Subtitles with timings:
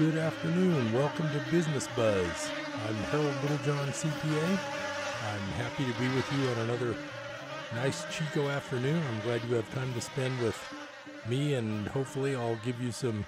[0.00, 0.94] Good afternoon.
[0.94, 2.50] Welcome to Business Buzz.
[2.88, 4.48] I'm Harold Littlejohn, CPA.
[4.48, 6.94] I'm happy to be with you on another
[7.74, 8.96] nice Chico afternoon.
[8.96, 10.58] I'm glad you have time to spend with
[11.28, 13.26] me, and hopefully, I'll give you some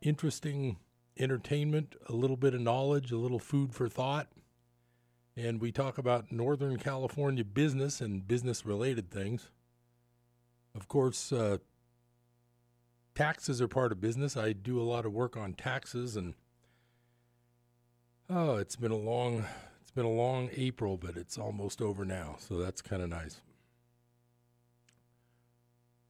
[0.00, 0.78] interesting
[1.18, 4.28] entertainment, a little bit of knowledge, a little food for thought.
[5.36, 9.50] And we talk about Northern California business and business related things.
[10.74, 11.58] Of course, uh,
[13.14, 14.36] taxes are part of business.
[14.36, 16.34] I do a lot of work on taxes, and
[18.28, 19.44] oh, it's been a long,
[19.82, 23.40] it's been a long April, but it's almost over now, so that's kind of nice.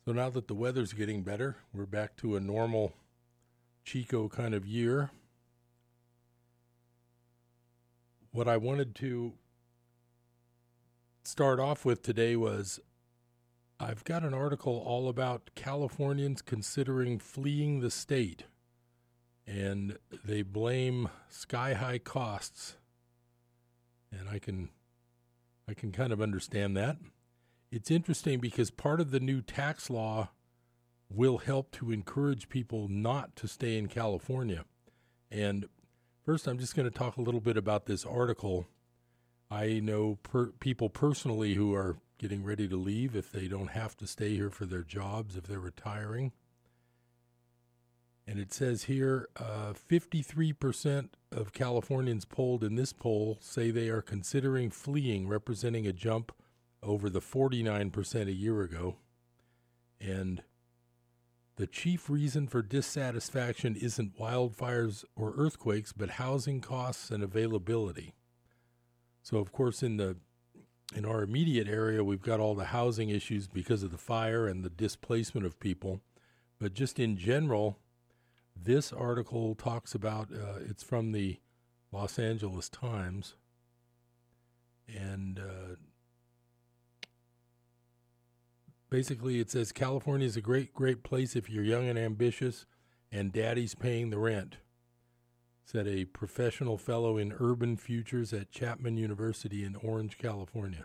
[0.05, 2.94] So now that the weather's getting better, we're back to a normal
[3.84, 5.10] Chico kind of year.
[8.32, 9.34] What I wanted to
[11.22, 12.80] start off with today was
[13.83, 18.45] I've got an article all about Californians considering fleeing the state,
[19.47, 22.77] and they blame sky high costs.
[24.12, 24.69] And I can,
[25.67, 26.98] I can kind of understand that.
[27.72, 30.28] It's interesting because part of the new tax law
[31.09, 34.67] will help to encourage people not to stay in California.
[35.31, 35.67] And
[36.22, 38.67] first, I'm just going to talk a little bit about this article.
[39.50, 43.96] I know per- people personally who are getting ready to leave if they don't have
[43.96, 46.32] to stay here for their jobs, if they're retiring.
[48.26, 54.02] And it says here uh, 53% of Californians polled in this poll say they are
[54.02, 56.30] considering fleeing, representing a jump
[56.82, 58.96] over the 49% a year ago.
[59.98, 60.42] And
[61.56, 68.14] the chief reason for dissatisfaction isn't wildfires or earthquakes, but housing costs and availability.
[69.22, 70.16] So, of course, in the
[70.94, 74.65] in our immediate area, we've got all the housing issues because of the fire and
[74.65, 76.00] the displacement of people.
[76.59, 77.78] But just in general,
[78.56, 81.38] this article talks about uh, it's from the
[81.92, 83.34] Los Angeles Times.
[84.88, 85.76] And uh,
[88.91, 92.66] basically, it says California is a great, great place if you're young and ambitious,
[93.12, 94.56] and daddy's paying the rent
[95.70, 100.84] said a professional fellow in urban futures at Chapman University in Orange, California.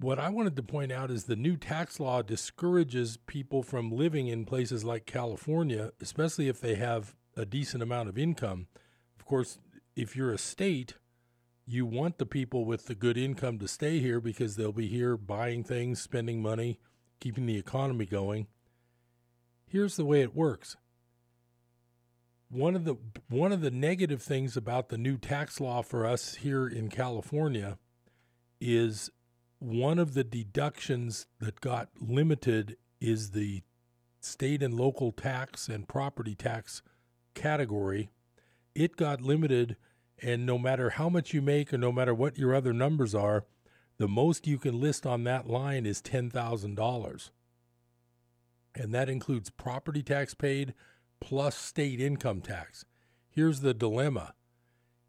[0.00, 4.28] What I wanted to point out is the new tax law discourages people from living
[4.28, 8.68] in places like California, especially if they have a decent amount of income.
[9.18, 9.58] Of course,
[9.94, 10.94] if you're a state,
[11.66, 15.18] you want the people with the good income to stay here because they'll be here
[15.18, 16.78] buying things, spending money,
[17.20, 18.46] keeping the economy going.
[19.66, 20.76] Here's the way it works
[22.48, 22.96] one of the
[23.28, 27.78] one of the negative things about the new tax law for us here in California
[28.60, 29.10] is
[29.58, 33.62] one of the deductions that got limited is the
[34.20, 36.82] state and local tax and property tax
[37.34, 38.10] category.
[38.74, 39.76] It got limited
[40.22, 43.44] and no matter how much you make or no matter what your other numbers are,
[43.98, 47.30] the most you can list on that line is $10,000.
[48.74, 50.74] And that includes property tax paid,
[51.20, 52.84] plus state income tax.
[53.28, 54.34] Here's the dilemma.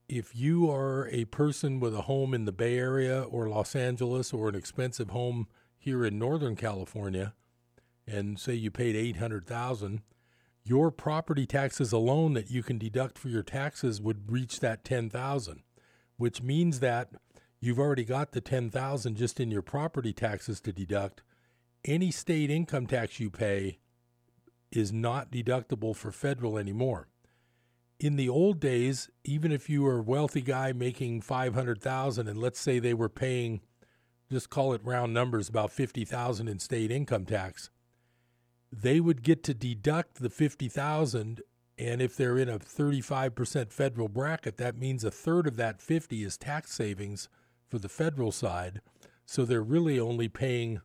[0.10, 4.34] If you are a person with a home in the Bay Area or Los Angeles
[4.34, 5.48] or an expensive home
[5.78, 7.34] here in Northern California,
[8.06, 10.02] and say you paid 800,000,
[10.64, 15.64] your property taxes alone that you can deduct for your taxes would reach that 10,000,
[16.18, 17.12] which means that
[17.60, 21.22] you've already got the 10,000 just in your property taxes to deduct.
[21.86, 23.80] Any state income tax you pay
[24.72, 27.08] is not deductible for federal anymore.
[28.00, 32.60] In the old days, even if you were a wealthy guy making 500,000 and let's
[32.60, 33.62] say they were paying
[34.32, 37.70] just call it round numbers about 50,000 in state income tax,
[38.72, 41.42] they would get to deduct the 50,000
[41.80, 46.24] and if they're in a 35% federal bracket, that means a third of that 50
[46.24, 47.30] is tax savings
[47.70, 48.82] for the federal side.
[49.26, 50.82] So they're really only paying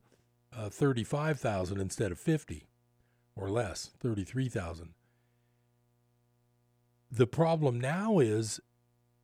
[0.55, 2.67] uh, 35,000 instead of 50
[3.37, 4.95] or less, 33,000.
[7.11, 8.61] The problem now is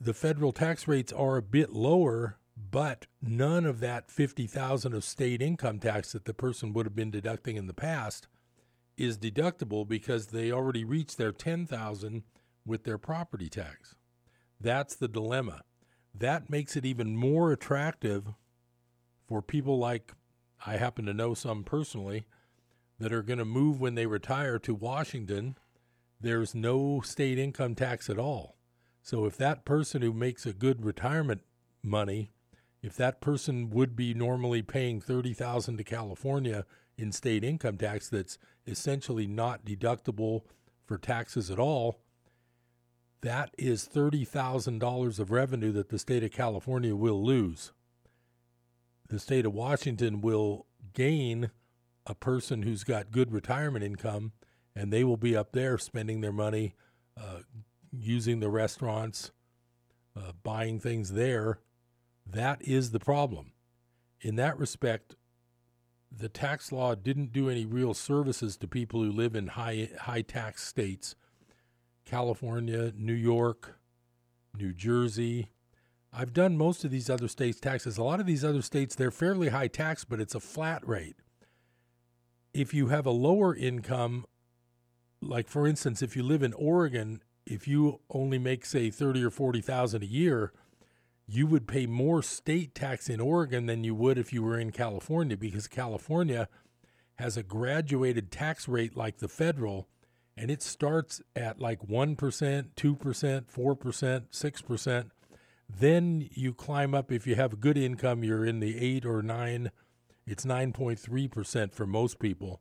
[0.01, 5.41] the federal tax rates are a bit lower, but none of that 50,000 of state
[5.41, 8.29] income tax that the person would have been deducting in the past
[8.97, 12.25] is deductible because they already reached their 10,000
[12.67, 13.95] with their property tax.
[14.61, 15.63] That's the dilemma.
[16.15, 18.35] That makes it even more attractive
[19.27, 20.13] for people like
[20.67, 22.25] I happen to know some personally
[22.99, 25.57] that are going to move when they retire to Washington,
[26.21, 28.57] there's no state income tax at all.
[29.03, 31.43] So if that person who makes a good retirement
[31.83, 32.33] money,
[32.83, 36.65] if that person would be normally paying 30,000 to California
[36.97, 40.43] in state income tax that's essentially not deductible
[40.85, 42.01] for taxes at all,
[43.21, 47.73] that is $30,000 of revenue that the state of California will lose.
[49.09, 51.51] The state of Washington will gain
[52.09, 54.33] a person who's got good retirement income,
[54.75, 56.75] and they will be up there spending their money,
[57.17, 57.41] uh,
[57.93, 59.31] using the restaurants,
[60.17, 61.61] uh, buying things there.
[62.27, 63.53] That is the problem.
[64.21, 65.15] In that respect,
[66.11, 70.23] the tax law didn't do any real services to people who live in high high
[70.23, 71.15] tax states
[72.05, 73.79] California, New York,
[74.57, 75.51] New Jersey.
[76.11, 77.99] I've done most of these other states' taxes.
[77.99, 81.17] A lot of these other states, they're fairly high tax, but it's a flat rate.
[82.53, 84.27] If you have a lower income,
[85.21, 89.31] like for instance, if you live in Oregon, if you only make say thirty or
[89.31, 90.53] forty thousand a year,
[91.27, 94.73] you would pay more state tax in Oregon than you would if you were in
[94.73, 96.49] California because California
[97.17, 99.89] has a graduated tax rate like the federal
[100.39, 105.11] and it starts at like 1%, 2%, 4%, 6%.
[105.69, 109.71] Then you climb up if you have good income, you're in the 8 or 9.
[110.29, 112.61] It's 9.3% for most people.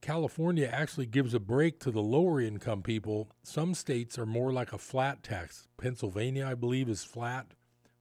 [0.00, 3.28] California actually gives a break to the lower income people.
[3.42, 5.68] Some states are more like a flat tax.
[5.76, 7.48] Pennsylvania, I believe, is flat,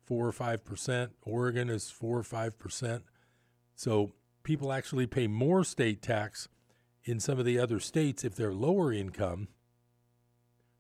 [0.06, 1.10] 4 or 5%.
[1.24, 3.02] Oregon is 4 or 5%.
[3.76, 4.14] So
[4.44, 6.48] people actually pay more state tax
[7.04, 9.50] in some of the other states if they're lower income.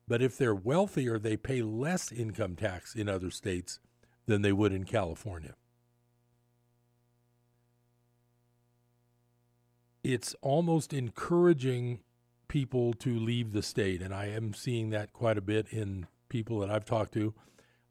[0.08, 3.82] But if they're wealthier, they pay less income tax in other states
[4.28, 5.56] than they would in California.
[10.04, 12.00] It's almost encouraging
[12.48, 16.60] people to leave the state, and I am seeing that quite a bit in people
[16.60, 17.34] that I've talked to.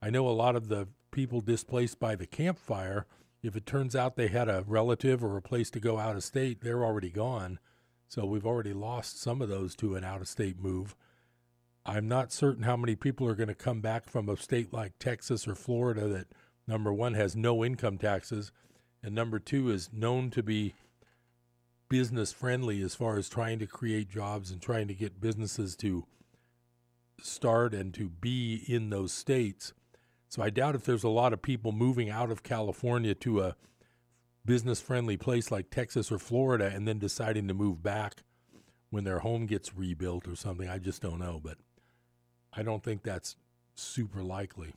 [0.00, 3.06] I know a lot of the people displaced by the Camp Fire,
[3.42, 6.24] if it turns out they had a relative or a place to go out of
[6.24, 7.58] state, they're already gone.
[8.08, 10.96] So we've already lost some of those to an out of state move.
[11.84, 14.98] I'm not certain how many people are going to come back from a state like
[14.98, 16.26] Texas or Florida that,
[16.66, 18.50] number one, has no income taxes,
[19.02, 20.74] and number two, is known to be
[21.88, 26.06] business friendly as far as trying to create jobs and trying to get businesses to
[27.20, 29.72] start and to be in those states.
[30.28, 33.56] So I doubt if there's a lot of people moving out of California to a
[34.44, 38.22] business friendly place like Texas or Florida and then deciding to move back
[38.90, 40.68] when their home gets rebuilt or something.
[40.68, 41.58] I just don't know, but
[42.52, 43.36] I don't think that's
[43.74, 44.74] super likely.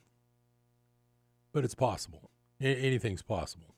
[1.52, 2.30] But it's possible.
[2.62, 3.76] A- anything's possible.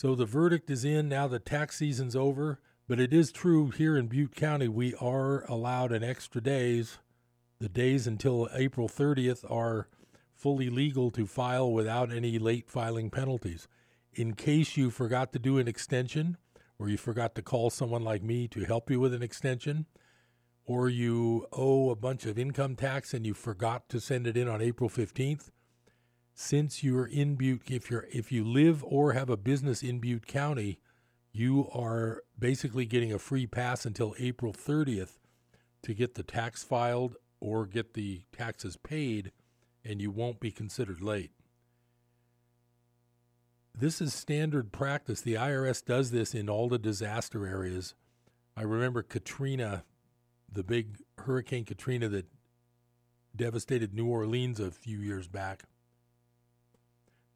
[0.00, 2.58] So the verdict is in now the tax season's over,
[2.88, 6.96] but it is true here in Butte County we are allowed an extra days.
[7.58, 9.88] The days until April 30th are
[10.34, 13.68] fully legal to file without any late filing penalties
[14.14, 16.38] in case you forgot to do an extension
[16.78, 19.84] or you forgot to call someone like me to help you with an extension
[20.64, 24.48] or you owe a bunch of income tax and you forgot to send it in
[24.48, 25.50] on April 15th
[26.34, 30.26] since you're in Butte if you're if you live or have a business in Butte
[30.26, 30.78] County
[31.32, 35.18] you are basically getting a free pass until April 30th
[35.82, 39.32] to get the tax filed or get the taxes paid
[39.84, 41.30] and you won't be considered late
[43.80, 45.22] this is standard practice.
[45.22, 47.94] The IRS does this in all the disaster areas.
[48.56, 49.84] I remember Katrina,
[50.52, 52.26] the big Hurricane Katrina that
[53.34, 55.64] devastated New Orleans a few years back.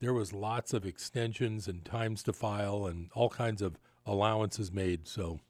[0.04, 5.08] There was lots of extensions and times to file and all kinds of allowances made.
[5.08, 5.40] So,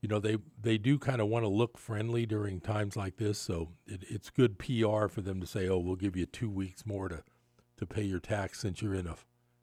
[0.00, 3.40] you know, they they do kind of want to look friendly during times like this.
[3.40, 6.86] So it, it's good PR for them to say, "Oh, we'll give you two weeks
[6.86, 7.24] more to
[7.76, 9.16] to pay your tax since you're in a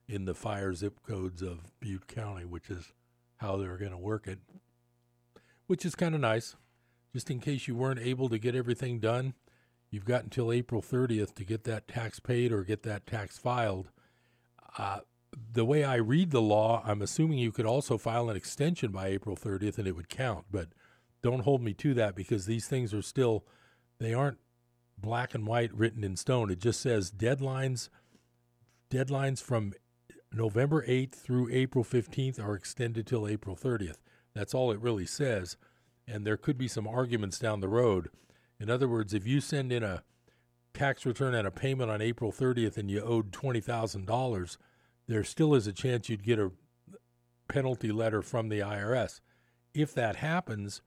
[0.06, 2.92] in the fire zip codes of Butte County, which is
[3.38, 4.40] how they're going to work it,
[5.66, 6.56] which is kind of nice.
[7.14, 9.32] Just in case you weren't able to get everything done,
[9.92, 13.90] you've got until April 30th to get that tax paid or get that tax filed.
[14.76, 15.00] Uh,
[15.52, 19.06] the way I read the law, I'm assuming you could also file an extension by
[19.06, 20.68] April 30th and it would count, but
[21.22, 23.44] don't hold me to that because these things are still,
[24.00, 24.38] they aren't
[24.98, 26.50] black and white written in stone.
[26.50, 27.88] It just says deadlines
[28.90, 29.72] deadlines from
[30.32, 33.96] November 8th through April 15th are extended till April 30th.
[34.34, 35.56] That's all it really says.
[36.06, 38.08] And there could be some arguments down the road.
[38.62, 40.04] In other words, if you send in a
[40.72, 44.56] tax return and a payment on April 30th and you owed $20,000,
[45.08, 46.52] there still is a chance you'd get a
[47.48, 49.20] penalty letter from the IRS.
[49.74, 50.80] If that happens,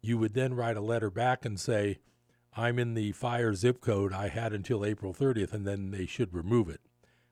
[0.00, 1.98] you would then write a letter back and say,
[2.56, 4.14] I'm in the fire zip code.
[4.14, 6.80] I had until April 30th, and then they should remove it.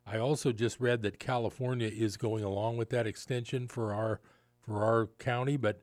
[0.06, 4.20] I also just read that California is going along with that extension for our
[4.60, 5.80] for our county, but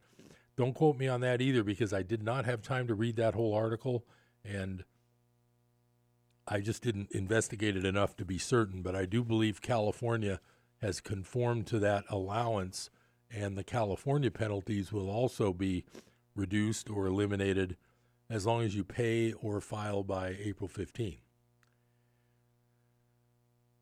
[0.55, 3.33] don't quote me on that either because I did not have time to read that
[3.33, 4.05] whole article
[4.45, 4.83] and
[6.47, 8.81] I just didn't investigate it enough to be certain.
[8.81, 10.39] But I do believe California
[10.81, 12.89] has conformed to that allowance,
[13.31, 15.85] and the California penalties will also be
[16.35, 17.77] reduced or eliminated
[18.29, 21.17] as long as you pay or file by April 15.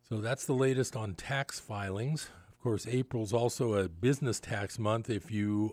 [0.07, 2.29] So that's the latest on tax filings.
[2.49, 5.09] Of course, April's also a business tax month.
[5.09, 5.71] If you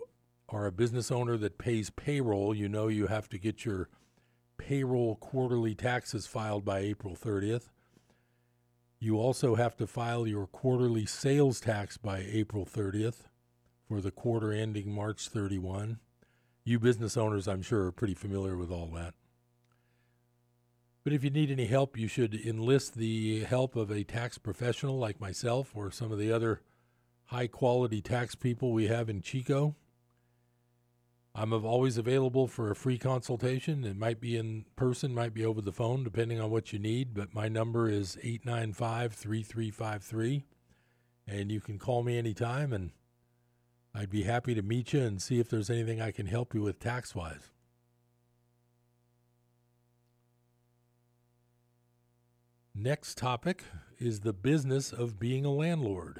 [0.51, 3.89] are a business owner that pays payroll, you know you have to get your
[4.57, 7.69] payroll quarterly taxes filed by April 30th.
[8.99, 13.27] You also have to file your quarterly sales tax by April 30th
[13.87, 15.99] for the quarter ending March 31.
[16.65, 19.13] You business owners, I'm sure, are pretty familiar with all that.
[21.03, 24.97] But if you need any help, you should enlist the help of a tax professional
[24.97, 26.61] like myself or some of the other
[27.25, 29.75] high quality tax people we have in Chico.
[31.39, 33.85] I'm always available for a free consultation.
[33.85, 37.13] It might be in person, might be over the phone, depending on what you need.
[37.13, 40.43] But my number is 895 3353.
[41.25, 42.91] And you can call me anytime, and
[43.95, 46.61] I'd be happy to meet you and see if there's anything I can help you
[46.61, 47.51] with tax wise.
[52.75, 53.63] Next topic
[53.97, 56.19] is the business of being a landlord.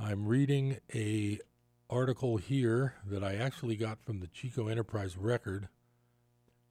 [0.00, 1.38] I'm reading a
[1.94, 5.68] article here that I actually got from the Chico Enterprise Record.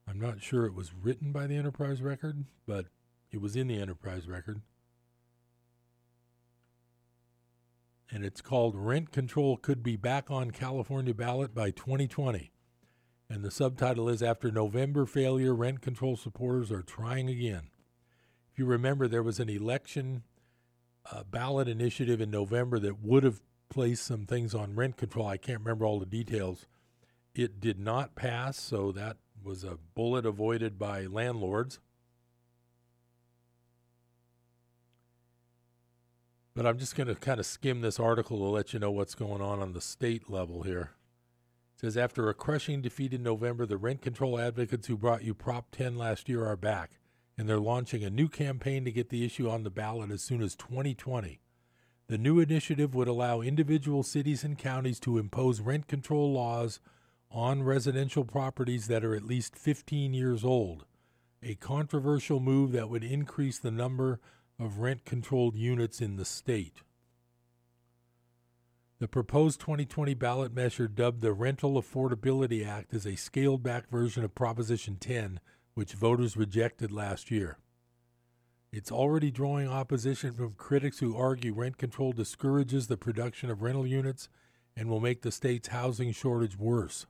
[0.05, 2.87] I'm not sure it was written by the Enterprise Record, but
[3.31, 4.61] it was in the Enterprise Record.
[8.11, 12.51] And it's called Rent Control Could Be Back on California Ballot by 2020.
[13.29, 17.69] And the subtitle is After November Failure, Rent Control Supporters Are Trying Again.
[18.51, 20.23] If you remember, there was an election
[21.09, 23.41] uh, ballot initiative in November that would have
[23.73, 25.25] placed some things on rent control.
[25.25, 26.67] I can't remember all the details.
[27.33, 31.79] It did not pass, so that was a bullet avoided by landlords.
[36.55, 39.15] But I'm just going to kind of skim this article to let you know what's
[39.15, 40.91] going on on the state level here.
[41.75, 45.33] It says after a crushing defeat in November, the rent control advocates who brought you
[45.33, 46.91] Prop 10 last year are back
[47.35, 50.43] and they're launching a new campaign to get the issue on the ballot as soon
[50.43, 51.39] as 2020.
[52.07, 56.79] The new initiative would allow individual cities and counties to impose rent control laws
[57.31, 60.85] on residential properties that are at least 15 years old,
[61.41, 64.19] a controversial move that would increase the number
[64.59, 66.83] of rent controlled units in the state.
[68.99, 74.23] The proposed 2020 ballot measure, dubbed the Rental Affordability Act, is a scaled back version
[74.23, 75.39] of Proposition 10
[75.73, 77.57] which voters rejected last year.
[78.75, 83.85] It's already drawing opposition from critics who argue rent control discourages the production of rental
[83.85, 84.29] units
[84.75, 87.05] and will make the state's housing shortage worse.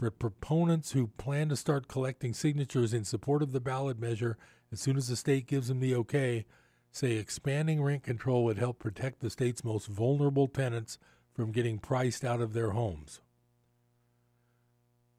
[0.00, 4.36] But proponents who plan to start collecting signatures in support of the ballot measure
[4.72, 6.46] as soon as the state gives them the okay
[6.90, 10.98] say expanding rent control would help protect the state's most vulnerable tenants
[11.32, 13.20] from getting priced out of their homes.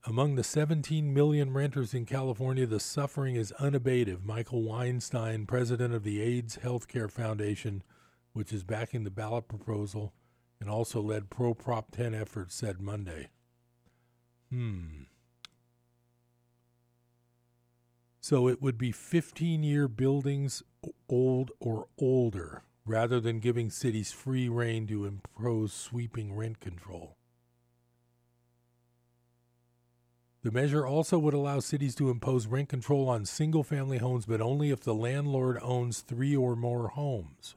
[0.06, 4.26] Among the 17 million renters in California, the suffering is unabated.
[4.26, 7.84] Michael Weinstein, president of the AIDS Healthcare Foundation,
[8.34, 10.12] which is backing the ballot proposal
[10.60, 13.30] and also led pro Prop 10 efforts, said Monday.
[14.50, 15.04] Hmm.
[18.20, 20.64] So it would be 15 year buildings
[21.08, 27.16] old or older rather than giving cities free rein to impose sweeping rent control.
[30.44, 34.42] The measure also would allow cities to impose rent control on single family homes, but
[34.42, 37.56] only if the landlord owns three or more homes.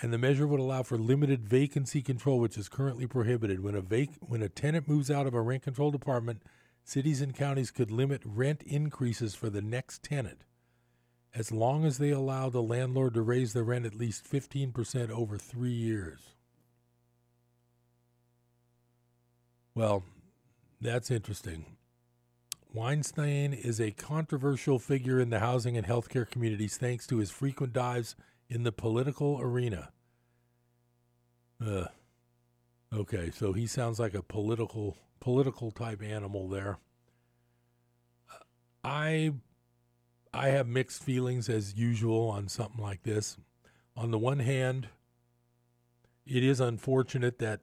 [0.00, 3.60] And the measure would allow for limited vacancy control, which is currently prohibited.
[3.60, 6.42] When a, vac- when a tenant moves out of a rent controlled apartment,
[6.84, 10.44] cities and counties could limit rent increases for the next tenant
[11.34, 15.36] as long as they allow the landlord to raise the rent at least 15% over
[15.36, 16.33] three years.
[19.74, 20.04] Well,
[20.80, 21.66] that's interesting.
[22.72, 27.72] Weinstein is a controversial figure in the housing and healthcare communities thanks to his frequent
[27.72, 28.16] dives
[28.48, 29.90] in the political arena.
[31.64, 31.86] Uh,
[32.92, 36.78] okay, so he sounds like a political political type animal there.
[38.82, 39.32] I
[40.32, 43.38] I have mixed feelings as usual on something like this.
[43.96, 44.88] On the one hand,
[46.26, 47.60] it is unfortunate that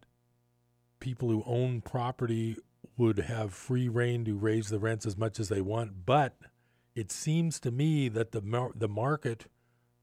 [1.02, 2.56] people who own property
[2.98, 6.06] would have free rein to raise the rents as much as they want.
[6.06, 6.38] But
[6.96, 9.48] it seems to me that the mar- the market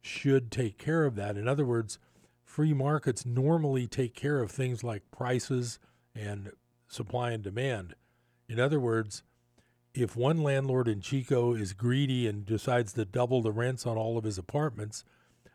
[0.02, 1.36] should take care of that.
[1.36, 1.98] In other words,
[2.44, 5.78] free markets normally take care of things like prices
[6.14, 6.50] and
[6.88, 7.94] supply and demand.
[8.48, 9.22] In other words,
[9.94, 14.16] if one landlord in Chico is greedy and decides to double the rents on all
[14.16, 15.04] of his apartments,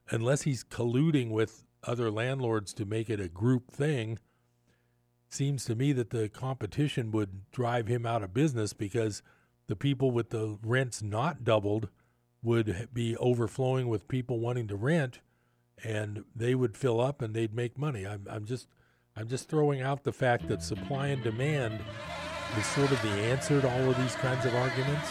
[0.09, 4.19] unless he's colluding with other landlords to make it a group thing,
[5.33, 9.21] seems to me that the competition would drive him out of business because
[9.67, 11.89] the people with the rents not doubled
[12.41, 15.19] would be overflowing with people wanting to rent
[15.83, 18.05] and they would fill up and they'd make money.
[18.05, 18.67] I'm, I'm just
[19.15, 21.79] I'm just throwing out the fact that supply and demand
[22.57, 25.07] is sort of the answer to all of these kinds of arguments.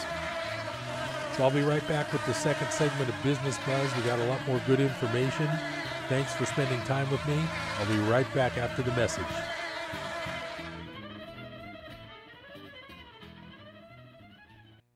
[1.36, 3.96] So I'll be right back with the second segment of Business Buzz.
[3.96, 5.48] We got a lot more good information.
[6.08, 7.40] Thanks for spending time with me.
[7.78, 9.24] I'll be right back after the message.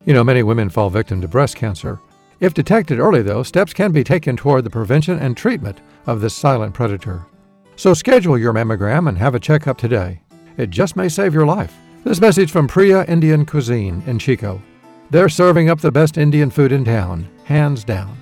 [0.06, 1.98] You know, many women fall victim to breast cancer.
[2.38, 6.32] If detected early, though, steps can be taken toward the prevention and treatment of this
[6.32, 7.26] silent predator.
[7.74, 10.20] So schedule your mammogram and have a checkup today.
[10.58, 11.74] It just may save your life.
[12.04, 14.62] This message from Priya Indian Cuisine in Chico.
[15.10, 18.16] They're serving up the best Indian food in town, hands down.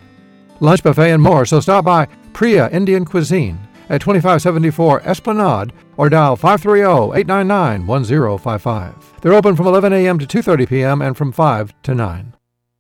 [0.60, 6.36] Lunch buffet and more, so stop by Priya Indian Cuisine at 2574 Esplanade or dial
[6.36, 9.20] 530-899-1055.
[9.20, 10.18] They're open from 11 a.m.
[10.18, 11.02] to 2:30 p.m.
[11.02, 12.33] and from 5 to 9.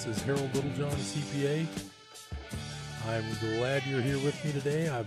[0.00, 1.66] This is Harold Littlejohn, CPA.
[3.06, 4.88] I'm glad you're here with me today.
[4.88, 5.06] I've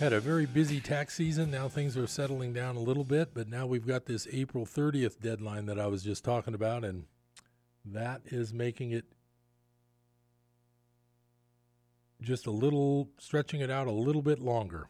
[0.00, 1.50] had a very busy tax season.
[1.50, 5.20] Now things are settling down a little bit, but now we've got this April 30th
[5.20, 7.04] deadline that I was just talking about, and
[7.84, 9.04] that is making it
[12.22, 14.86] just a little, stretching it out a little bit longer.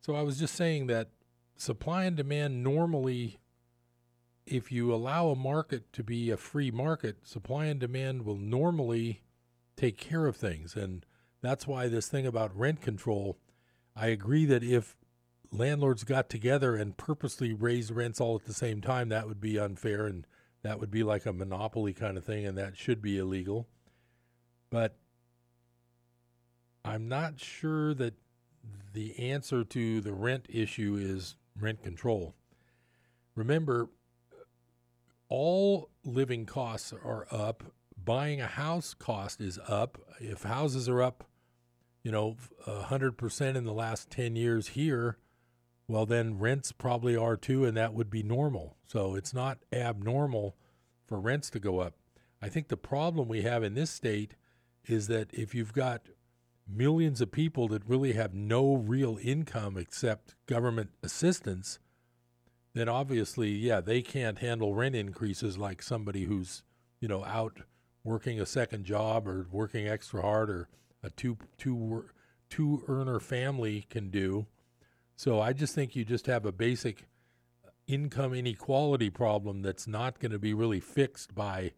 [0.00, 1.10] So I was just saying that
[1.58, 3.39] supply and demand normally
[4.50, 9.22] if you allow a market to be a free market, supply and demand will normally
[9.76, 10.74] take care of things.
[10.74, 11.06] And
[11.40, 13.38] that's why this thing about rent control,
[13.96, 14.96] I agree that if
[15.52, 19.58] landlords got together and purposely raised rents all at the same time, that would be
[19.58, 20.26] unfair and
[20.62, 23.68] that would be like a monopoly kind of thing and that should be illegal.
[24.68, 24.96] But
[26.84, 28.14] I'm not sure that
[28.92, 32.34] the answer to the rent issue is rent control.
[33.34, 33.88] Remember,
[35.30, 37.64] all living costs are up.
[38.02, 39.98] Buying a house cost is up.
[40.20, 41.24] If houses are up,
[42.02, 45.16] you know, 100% in the last 10 years here,
[45.86, 48.76] well, then rents probably are too, and that would be normal.
[48.86, 50.56] So it's not abnormal
[51.06, 51.94] for rents to go up.
[52.42, 54.34] I think the problem we have in this state
[54.86, 56.08] is that if you've got
[56.66, 61.78] millions of people that really have no real income except government assistance,
[62.74, 66.62] then obviously, yeah, they can't handle rent increases like somebody who's,
[67.00, 67.62] you know, out
[68.04, 70.68] working a second job or working extra hard or
[71.02, 72.04] a two two
[72.48, 74.46] two earner family can do.
[75.16, 77.06] So I just think you just have a basic
[77.86, 81.72] income inequality problem that's not going to be really fixed by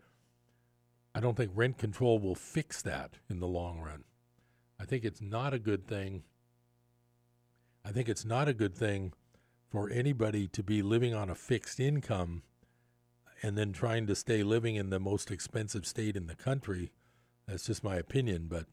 [1.15, 4.05] I don't think rent control will fix that in the long run.
[4.81, 6.23] I think it's not a good thing.
[7.85, 9.13] I think it's not a good thing
[9.73, 12.43] for anybody to be living on a fixed income
[13.43, 16.93] and then trying to stay living in the most expensive state in the country.
[17.49, 18.67] That's just my opinion, but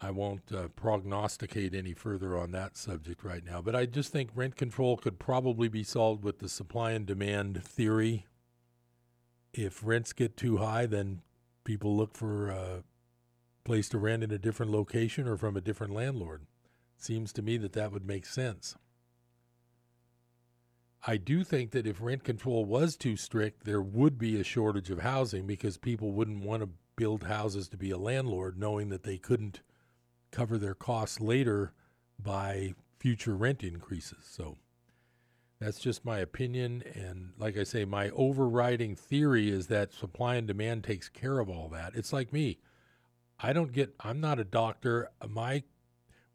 [0.00, 4.30] I won't uh, prognosticate any further on that subject right now, but I just think
[4.34, 8.24] rent control could probably be solved with the supply and demand theory.
[9.52, 11.20] If rents get too high, then
[11.64, 12.82] people look for a
[13.62, 16.46] place to rent in a different location or from a different landlord.
[17.02, 18.76] Seems to me that that would make sense.
[21.04, 24.88] I do think that if rent control was too strict, there would be a shortage
[24.88, 29.02] of housing because people wouldn't want to build houses to be a landlord knowing that
[29.02, 29.62] they couldn't
[30.30, 31.72] cover their costs later
[32.20, 34.24] by future rent increases.
[34.30, 34.58] So
[35.58, 36.84] that's just my opinion.
[36.94, 41.50] And like I say, my overriding theory is that supply and demand takes care of
[41.50, 41.96] all that.
[41.96, 42.60] It's like me.
[43.40, 45.10] I don't get, I'm not a doctor.
[45.28, 45.64] My,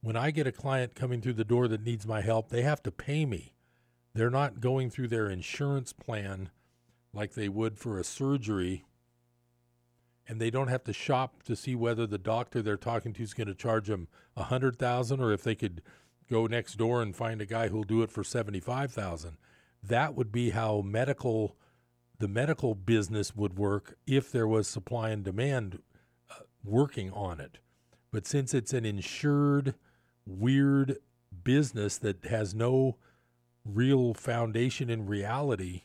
[0.08, 2.82] when I get a client coming through the door that needs my help, they have
[2.84, 3.52] to pay me.
[4.14, 6.50] They're not going through their insurance plan
[7.12, 8.86] like they would for a surgery
[10.26, 13.34] and they don't have to shop to see whether the doctor they're talking to is
[13.34, 15.82] going to charge them a hundred thousand or if they could
[16.32, 19.36] go next door and find a guy who'll do it for seventy five thousand.
[19.84, 21.58] That would be how medical
[22.18, 25.82] the medical business would work if there was supply and demand
[26.32, 27.58] uh, working on it.
[28.10, 29.76] But since it's an insured,
[30.28, 30.98] weird
[31.44, 32.98] business that has no
[33.66, 35.84] real foundation in reality,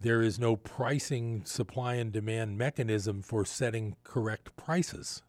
[0.00, 5.22] there is no pricing supply and demand mechanism for setting correct prices.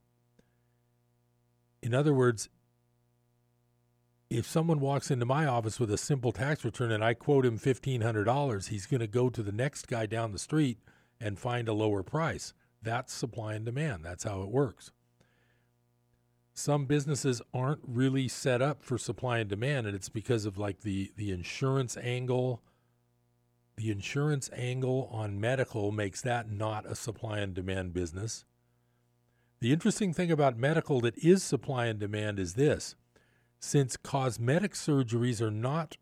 [1.82, 2.50] In other words,
[4.30, 7.60] if someone walks into my office with a simple tax return and I quote him
[7.60, 10.80] $1,500, he's going to go to the next guy down the street
[11.22, 12.54] and find a lower price.
[12.82, 14.04] That's supply and demand.
[14.04, 14.92] That's how it works.
[16.56, 20.82] Some businesses aren't really set up for supply and demand, and it's because of like
[20.82, 22.64] the, the insurance angle
[23.78, 28.46] the insurance angle on medical makes that not a supply and demand business.
[29.60, 32.96] The interesting thing about medical that is supply and demand is this
[33.60, 35.98] since cosmetic surgeries are not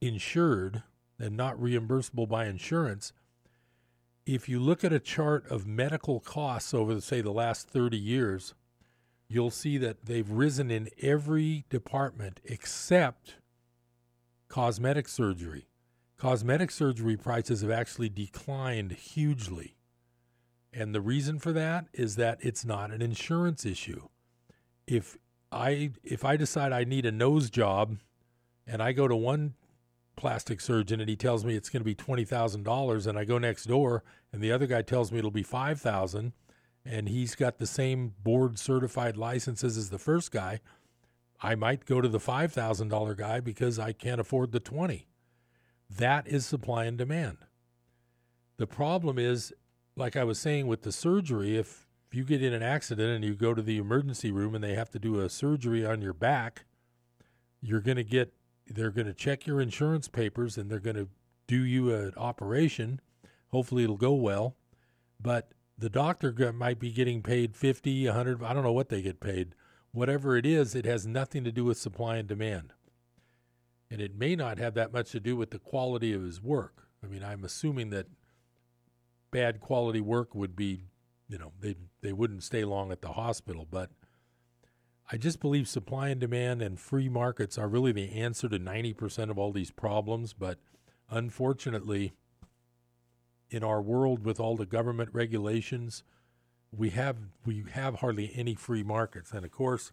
[0.00, 0.82] insured
[1.18, 3.12] and not reimbursable by insurance,
[4.28, 8.52] if you look at a chart of medical costs over, say, the last 30 years,
[9.26, 13.36] you'll see that they've risen in every department except
[14.48, 15.66] cosmetic surgery.
[16.18, 19.76] Cosmetic surgery prices have actually declined hugely.
[20.74, 24.08] And the reason for that is that it's not an insurance issue.
[24.86, 25.16] If
[25.50, 27.96] I if I decide I need a nose job
[28.66, 29.54] and I go to one
[30.18, 33.64] plastic surgeon and he tells me it's going to be $20,000 and I go next
[33.64, 34.02] door
[34.32, 36.32] and the other guy tells me it'll be 5,000
[36.84, 40.60] and he's got the same board certified licenses as the first guy,
[41.40, 45.06] I might go to the $5,000 guy because I can't afford the 20.
[45.88, 47.38] That is supply and demand.
[48.56, 49.52] The problem is,
[49.96, 53.24] like I was saying with the surgery, if, if you get in an accident and
[53.24, 56.12] you go to the emergency room and they have to do a surgery on your
[56.12, 56.64] back,
[57.60, 58.32] you're going to get,
[58.70, 61.08] they're going to check your insurance papers and they're going to
[61.46, 63.00] do you an operation.
[63.48, 64.56] Hopefully it'll go well.
[65.20, 69.20] But the doctor might be getting paid 50, 100, I don't know what they get
[69.20, 69.54] paid
[69.92, 72.72] whatever it is, it has nothing to do with supply and demand.
[73.90, 76.88] And it may not have that much to do with the quality of his work.
[77.02, 78.06] I mean, I'm assuming that
[79.30, 80.84] bad quality work would be,
[81.28, 83.90] you know, they they wouldn't stay long at the hospital, but
[85.10, 89.30] I just believe supply and demand and free markets are really the answer to 90%
[89.30, 90.58] of all these problems, but
[91.10, 92.12] unfortunately
[93.50, 96.02] in our world with all the government regulations,
[96.70, 97.16] we have
[97.46, 99.32] we have hardly any free markets.
[99.32, 99.92] And of course,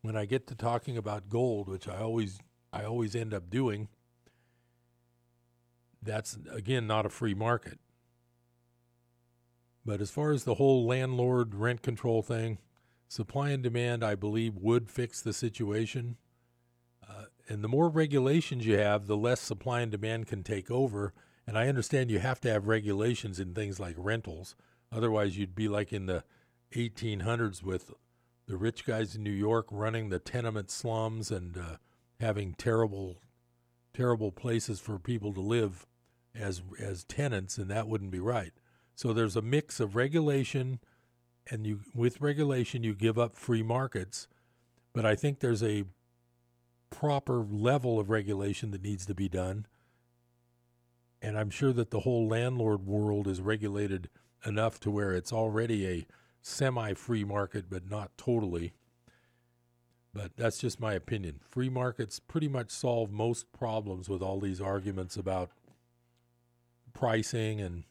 [0.00, 2.38] when I get to talking about gold, which I always
[2.72, 3.88] I always end up doing,
[6.02, 7.78] that's again not a free market.
[9.84, 12.58] But as far as the whole landlord rent control thing,
[13.08, 16.16] supply and demand, I believe, would fix the situation.
[17.08, 21.12] Uh, and the more regulations you have, the less supply and demand can take over.
[21.46, 24.54] And I understand you have to have regulations in things like rentals
[24.90, 26.24] Otherwise, you'd be like in the
[26.72, 27.92] 1800s with
[28.46, 31.76] the rich guys in New York running the tenement slums and uh,
[32.20, 33.20] having terrible,
[33.92, 35.86] terrible places for people to live
[36.34, 38.52] as as tenants, and that wouldn't be right.
[38.94, 40.80] So there's a mix of regulation,
[41.50, 44.28] and you with regulation you give up free markets,
[44.92, 45.84] but I think there's a
[46.90, 49.66] proper level of regulation that needs to be done.
[51.20, 54.08] And I'm sure that the whole landlord world is regulated
[54.46, 56.06] enough to where it's already a
[56.40, 58.72] semi free market, but not totally.
[60.14, 61.40] But that's just my opinion.
[61.48, 65.50] Free markets pretty much solve most problems with all these arguments about
[66.92, 67.84] pricing and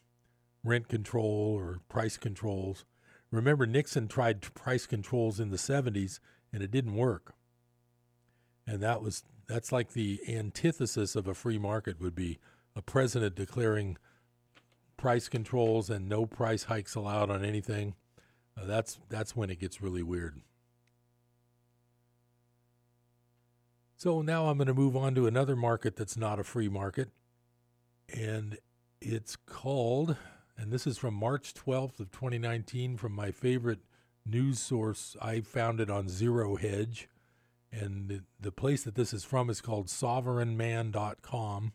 [0.64, 2.84] rent control or price controls.
[3.30, 6.20] Remember, Nixon tried price controls in the 70s
[6.52, 7.34] and it didn't work.
[8.66, 12.38] And that was that's like the antithesis of a free market would be
[12.76, 13.96] a president declaring
[14.98, 17.94] price controls and no price hikes allowed on anything.
[18.56, 20.40] Uh, that's that's when it gets really weird.
[23.96, 27.08] So now I'm going to move on to another market that's not a free market,
[28.08, 28.56] and
[29.00, 30.16] it's called,
[30.58, 33.78] and this is from March 12th of 2019 from my favorite
[34.26, 35.16] news source.
[35.22, 37.08] I found it on Zero Hedge,
[37.70, 41.72] and the, the place that this is from is called SovereignMan.com,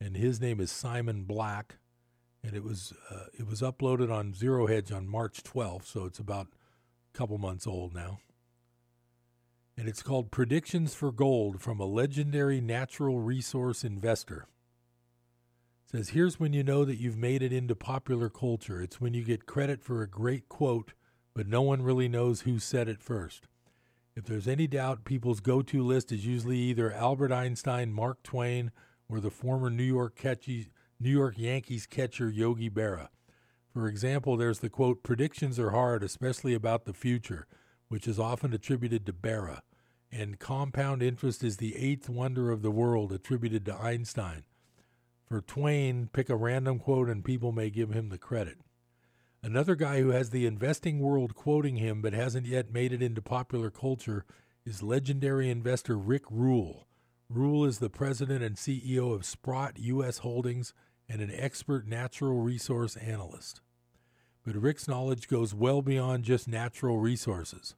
[0.00, 1.76] and his name is Simon Black,
[2.42, 6.18] and it was uh, it was uploaded on Zero Hedge on March 12th, so it's
[6.18, 6.46] about
[7.14, 8.20] a couple months old now.
[9.76, 14.46] And it's called Predictions for Gold from a Legendary Natural Resource Investor
[15.90, 18.82] says here's when you know that you've made it into popular culture.
[18.82, 20.94] It's when you get credit for a great quote,
[21.34, 23.46] but no one really knows who said it first.
[24.16, 28.72] If there's any doubt, people's go-to list is usually either Albert Einstein, Mark Twain,
[29.08, 30.68] or the former New York catchy,
[30.98, 33.08] New York Yankees catcher Yogi Berra.
[33.72, 37.46] For example, there's the quote, predictions are hard, especially about the future,
[37.88, 39.60] which is often attributed to Berra.
[40.10, 44.44] And compound interest is the eighth wonder of the world, attributed to Einstein.
[45.26, 48.58] For Twain, pick a random quote and people may give him the credit.
[49.42, 53.20] Another guy who has the investing world quoting him but hasn't yet made it into
[53.20, 54.24] popular culture
[54.64, 56.86] is legendary investor Rick Rule.
[57.28, 60.18] Rule is the president and CEO of Sprott U.S.
[60.18, 60.72] Holdings
[61.08, 63.60] and an expert natural resource analyst.
[64.44, 67.74] But Rick's knowledge goes well beyond just natural resources.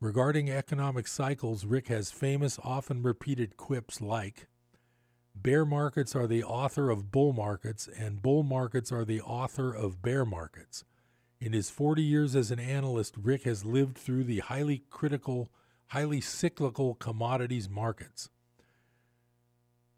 [0.00, 4.46] Regarding economic cycles, Rick has famous, often repeated quips like
[5.42, 10.02] Bear markets are the author of bull markets, and bull markets are the author of
[10.02, 10.84] bear markets.
[11.40, 15.50] In his 40 years as an analyst, Rick has lived through the highly critical,
[15.88, 18.30] highly cyclical commodities markets.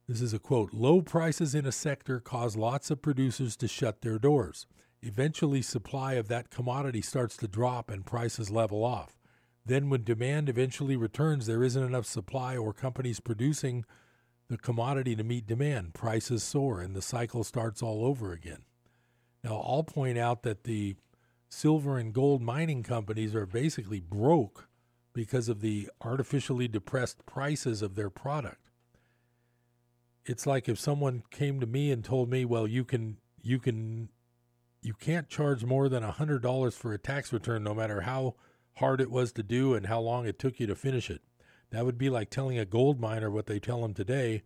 [0.06, 4.02] This is a quote Low prices in a sector cause lots of producers to shut
[4.02, 4.66] their doors.
[5.00, 9.16] Eventually, supply of that commodity starts to drop and prices level off.
[9.64, 13.86] Then, when demand eventually returns, there isn't enough supply or companies producing
[14.50, 15.94] the commodity to meet demand.
[15.94, 18.64] Prices soar and the cycle starts all over again.
[19.44, 20.96] Now, I'll point out that the
[21.48, 24.68] silver and gold mining companies are basically broke
[25.12, 28.70] because of the artificially depressed prices of their product.
[30.26, 34.10] It's like if someone came to me and told me, "Well, you can you can
[34.82, 38.34] you can't charge more than a $100 for a tax return no matter how
[38.74, 41.22] hard it was to do and how long it took you to finish it."
[41.70, 44.42] That would be like telling a gold miner what they tell them today.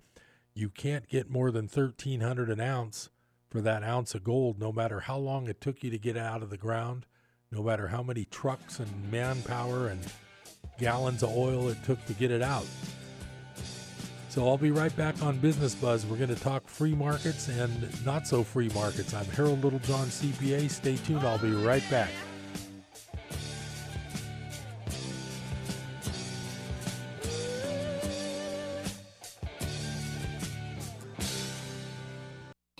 [0.55, 3.09] You can't get more than 1300 an ounce
[3.51, 6.43] for that ounce of gold, no matter how long it took you to get out
[6.43, 7.07] of the ground,
[7.51, 10.01] no matter how many trucks and manpower and
[10.79, 12.67] gallons of oil it took to get it out.
[14.29, 16.05] So I'll be right back on Business Buzz.
[16.05, 19.15] We're going to talk free markets and not so free markets.
[19.15, 20.69] I'm Harold Littlejohn, CPA.
[20.69, 21.21] Stay tuned.
[21.21, 22.11] I'll be right back.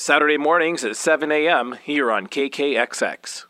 [0.00, 1.76] Saturday mornings at 7 a.m.
[1.84, 3.44] here on KKXX.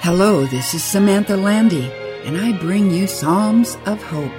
[0.00, 1.84] Hello, this is Samantha Landy,
[2.24, 4.32] and I bring you Psalms of Hope.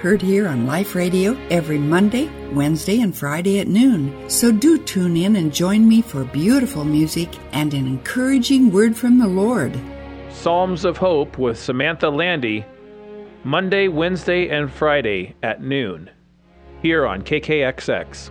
[0.00, 4.30] Heard here on Life Radio every Monday, Wednesday, and Friday at noon.
[4.30, 9.18] So do tune in and join me for beautiful music and an encouraging word from
[9.18, 9.76] the Lord.
[10.30, 12.64] Psalms of Hope with Samantha Landy,
[13.42, 16.10] Monday, Wednesday, and Friday at noon,
[16.80, 18.30] here on KKXX.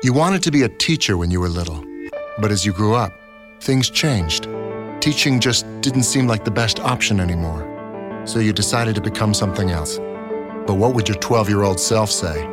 [0.00, 1.84] You wanted to be a teacher when you were little,
[2.38, 3.12] but as you grew up,
[3.60, 4.48] things changed.
[5.00, 8.22] Teaching just didn't seem like the best option anymore.
[8.24, 9.98] So you decided to become something else.
[10.68, 12.44] But what would your 12 year old self say?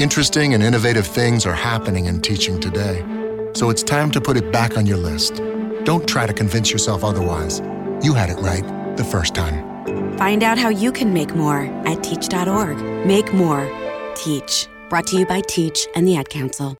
[0.00, 3.04] Interesting and innovative things are happening in teaching today.
[3.54, 5.36] So it's time to put it back on your list.
[5.84, 7.60] Don't try to convince yourself otherwise.
[8.02, 10.18] You had it right the first time.
[10.18, 13.06] Find out how you can make more at teach.org.
[13.06, 13.70] Make more.
[14.16, 14.66] Teach.
[14.92, 16.76] Brought to you by Teach and the Ad Council.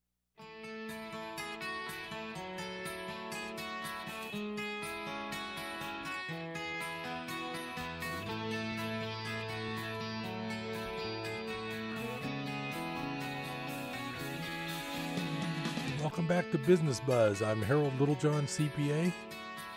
[15.99, 17.41] Welcome back to Business Buzz.
[17.41, 19.11] I'm Harold Littlejohn, CPA.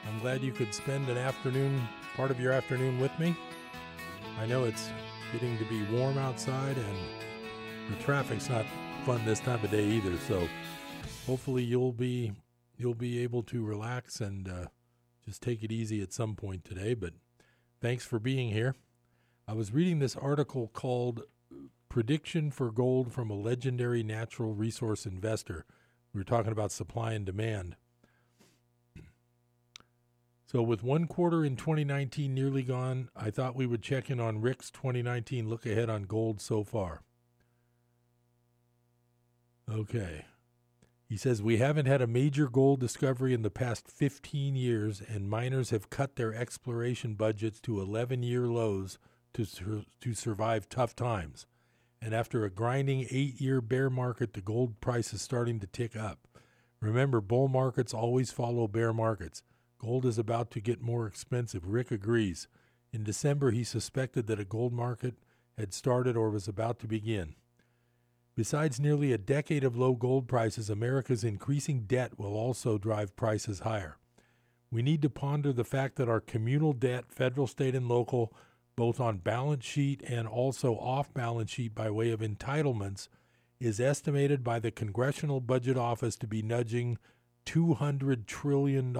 [0.09, 1.81] I'm glad you could spend an afternoon,
[2.17, 3.33] part of your afternoon with me.
[4.37, 4.89] I know it's
[5.31, 7.24] getting to be warm outside and
[7.89, 8.65] the traffic's not
[9.05, 10.47] fun this time of day either, so
[11.25, 12.33] hopefully you'll be
[12.77, 14.65] you'll be able to relax and uh,
[15.23, 17.13] just take it easy at some point today, but
[17.81, 18.75] thanks for being here.
[19.47, 21.23] I was reading this article called
[21.87, 25.65] Prediction for Gold from a Legendary Natural Resource Investor.
[26.13, 27.75] We were talking about supply and demand.
[30.45, 34.41] So, with one quarter in 2019 nearly gone, I thought we would check in on
[34.41, 37.01] Rick's 2019 look ahead on gold so far.
[39.71, 40.25] Okay.
[41.07, 45.29] He says we haven't had a major gold discovery in the past 15 years, and
[45.29, 48.97] miners have cut their exploration budgets to 11 year lows
[49.33, 51.45] to, sur- to survive tough times.
[52.01, 55.95] And after a grinding eight year bear market, the gold price is starting to tick
[55.95, 56.27] up.
[56.79, 59.43] Remember, bull markets always follow bear markets.
[59.79, 61.67] Gold is about to get more expensive.
[61.67, 62.47] Rick agrees.
[62.91, 65.15] In December, he suspected that a gold market
[65.57, 67.35] had started or was about to begin.
[68.35, 73.59] Besides nearly a decade of low gold prices, America's increasing debt will also drive prices
[73.59, 73.97] higher.
[74.69, 78.33] We need to ponder the fact that our communal debt, federal, state, and local,
[78.75, 83.07] both on balance sheet and also off balance sheet by way of entitlements,
[83.57, 86.97] is estimated by the Congressional Budget Office to be nudging
[87.45, 88.93] $200 trillion.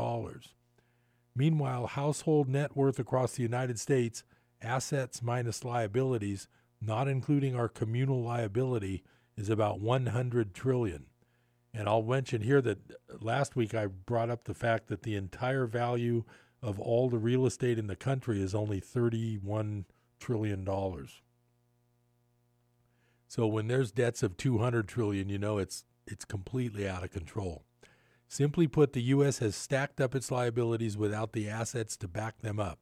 [1.35, 4.23] Meanwhile, household net worth across the United States,
[4.61, 6.47] assets minus liabilities,
[6.79, 9.03] not including our communal liability,
[9.37, 11.05] is about 100 trillion.
[11.73, 12.79] And I'll mention here that
[13.19, 16.23] last week I brought up the fact that the entire value
[16.61, 19.85] of all the real estate in the country is only 31
[20.19, 21.21] trillion dollars.
[23.27, 27.65] So when there's debts of 200 trillion, you know it's it's completely out of control.
[28.27, 32.59] Simply put, the US has stacked up its liabilities without the assets to back them
[32.59, 32.79] up.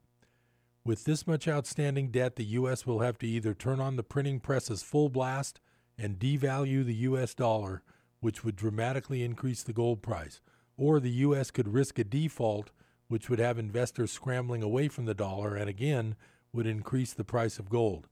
[0.86, 4.40] With this much outstanding debt, the US will have to either turn on the printing
[4.40, 5.60] presses full blast
[5.98, 7.84] and devalue the US dollar,
[8.20, 10.42] which would dramatically increase the gold price,
[10.78, 12.72] or the US could risk a default,
[13.08, 16.16] which would have investors scrambling away from the dollar and again
[16.52, 18.08] would increase the price of gold.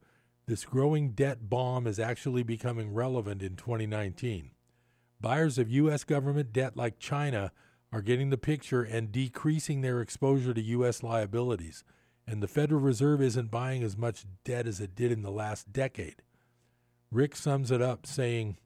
[0.48, 4.52] This growing debt bomb is actually becoming relevant in 2019.
[5.20, 6.04] Buyers of U.S.
[6.04, 7.52] government debt like China
[7.94, 11.04] are getting the picture and decreasing their exposure to U.S.
[11.04, 11.84] liabilities,
[12.26, 15.72] and the Federal Reserve isn't buying as much debt as it did in the last
[15.72, 16.24] decade.
[17.12, 18.58] Rick sums it up saying,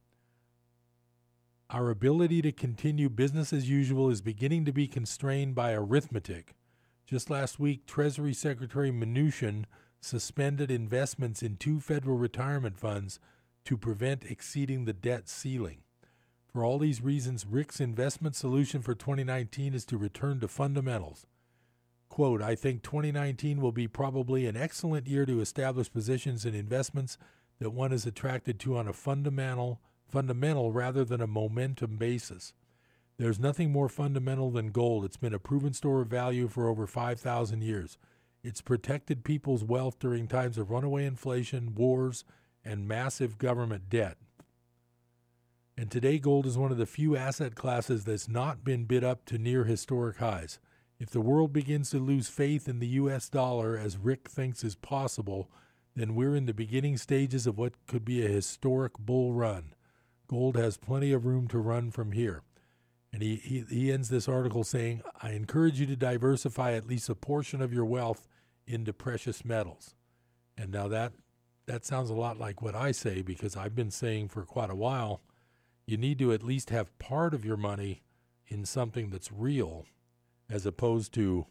[1.72, 6.54] Our ability to continue business as usual is beginning to be constrained by arithmetic.
[7.08, 9.66] Just last week, Treasury Secretary Mnuchin
[10.00, 13.20] suspended investments in two federal retirement funds
[13.64, 15.80] to prevent exceeding the debt ceiling.
[16.46, 21.26] For all these reasons, Rick's investment solution for 2019 is to return to fundamentals.
[22.10, 27.18] Quote, I think 2019 will be probably an excellent year to establish positions in investments
[27.60, 32.54] that one is attracted to on a fundamental fundamental rather than a momentum basis.
[33.18, 35.04] There's nothing more fundamental than gold.
[35.04, 37.98] It's been a proven store of value for over 5,000 years.
[38.44, 42.24] It's protected people's wealth during times of runaway inflation, wars,
[42.64, 44.18] and massive government debt.
[45.78, 49.26] And today, gold is one of the few asset classes that's not been bid up
[49.26, 50.60] to near historic highs.
[51.00, 53.28] If the world begins to lose faith in the U.S.
[53.28, 55.50] dollar, as Rick thinks is possible,
[55.96, 59.74] then we're in the beginning stages of what could be a historic bull run.
[60.28, 62.44] Gold has plenty of room to run from here.
[63.14, 67.08] And he, he, he ends this article saying, I encourage you to diversify at least
[67.10, 68.28] a portion of your wealth
[68.68, 69.96] into precious metals.
[70.58, 71.14] And now that
[71.66, 74.76] that sounds a lot like what I say because I've been saying for quite a
[74.76, 75.22] while
[75.86, 78.02] you need to at least have part of your money
[78.48, 79.86] in something that's real
[80.50, 81.46] as opposed to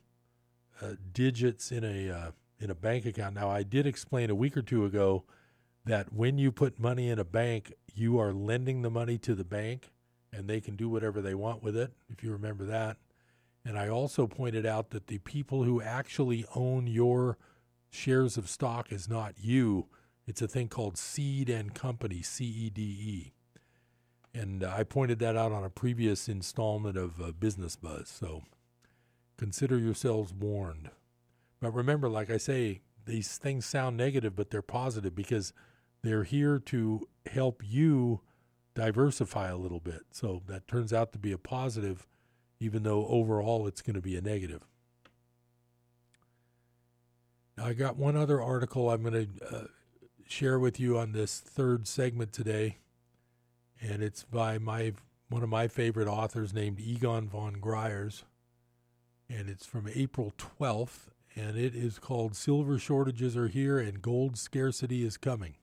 [0.82, 2.30] uh, digits in a uh,
[2.64, 3.34] in a bank account.
[3.34, 5.24] Now I did explain a week or two ago
[5.84, 9.44] that when you put money in a bank, you are lending the money to the
[9.44, 9.92] bank
[10.32, 12.96] and they can do whatever they want with it if you remember that.
[13.64, 17.38] And I also pointed out that the people who actually own your
[17.90, 19.86] shares of stock is not you.
[20.26, 23.32] It's a thing called Cede and Company, C E D E.
[24.32, 28.08] And I pointed that out on a previous installment of uh, Business Buzz.
[28.08, 28.42] So
[29.36, 30.90] consider yourselves warned.
[31.64, 35.52] But remember, like I say, these things sound negative, but they're positive because
[36.02, 38.20] they're here to help you
[38.74, 40.02] diversify a little bit.
[40.10, 42.06] So that turns out to be a positive,
[42.60, 44.62] even though overall it's going to be a negative.
[47.56, 49.64] Now, I got one other article I'm going to uh,
[50.26, 52.78] share with you on this third segment today,
[53.80, 54.92] and it's by my
[55.30, 58.24] one of my favorite authors named Egon von Greyerz,
[59.28, 64.39] and it's from April 12th, and it is called Silver Shortages Are Here and Gold
[64.39, 65.55] Scarcity is Coming.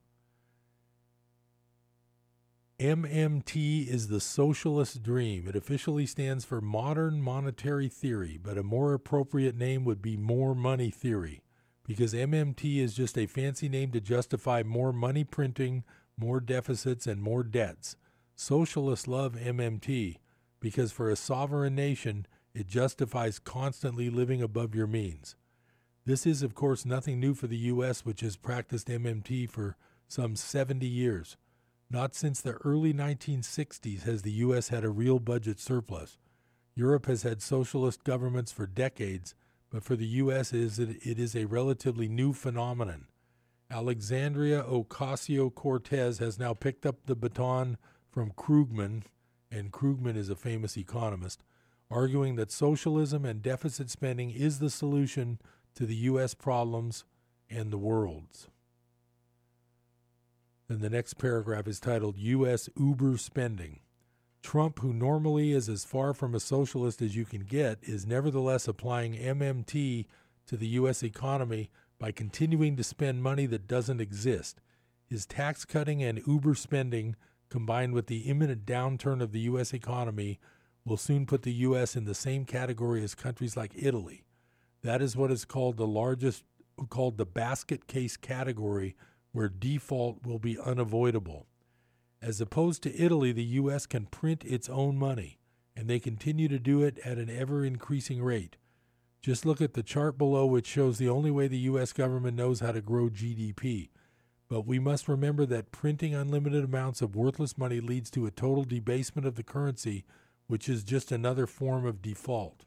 [2.78, 5.46] MMT is the socialist dream.
[5.46, 10.54] It officially stands for Modern Monetary Theory, but a more appropriate name would be More
[10.54, 11.42] Money Theory,
[11.86, 15.84] because MMT is just a fancy name to justify more money printing,
[16.18, 17.96] more deficits, and more debts.
[18.34, 20.16] Socialists love MMT
[20.58, 25.36] because for a sovereign nation, it justifies constantly living above your means.
[26.04, 29.76] This is, of course, nothing new for the U.S., which has practiced MMT for
[30.08, 31.36] some 70 years.
[31.88, 34.68] Not since the early 1960s has the U.S.
[34.68, 36.18] had a real budget surplus.
[36.74, 39.34] Europe has had socialist governments for decades,
[39.70, 40.52] but for the U.S.
[40.52, 43.06] it is a relatively new phenomenon.
[43.70, 47.78] Alexandria Ocasio Cortez has now picked up the baton
[48.10, 49.04] from Krugman,
[49.50, 51.42] and Krugman is a famous economist,
[51.90, 55.38] arguing that socialism and deficit spending is the solution
[55.74, 56.34] to the U.S.
[56.34, 57.04] problems
[57.48, 58.48] and the world's.
[60.68, 62.68] Then the next paragraph is titled U.S.
[62.78, 63.80] Uber Spending.
[64.42, 68.66] Trump, who normally is as far from a socialist as you can get, is nevertheless
[68.66, 70.06] applying MMT
[70.46, 71.02] to the U.S.
[71.02, 74.60] economy by continuing to spend money that doesn't exist.
[75.06, 77.16] His tax cutting and Uber spending,
[77.48, 79.72] combined with the imminent downturn of the U.S.
[79.72, 80.40] economy,
[80.84, 81.94] will soon put the U.S.
[81.94, 84.24] in the same category as countries like Italy.
[84.82, 86.44] That is what is called the largest,
[86.88, 88.96] called the basket case category
[89.32, 91.46] where default will be unavoidable.
[92.20, 93.86] As opposed to Italy, the U.S.
[93.86, 95.38] can print its own money,
[95.74, 98.56] and they continue to do it at an ever increasing rate.
[99.22, 101.92] Just look at the chart below, which shows the only way the U.S.
[101.92, 103.90] government knows how to grow GDP.
[104.48, 108.64] But we must remember that printing unlimited amounts of worthless money leads to a total
[108.64, 110.04] debasement of the currency,
[110.46, 112.66] which is just another form of default.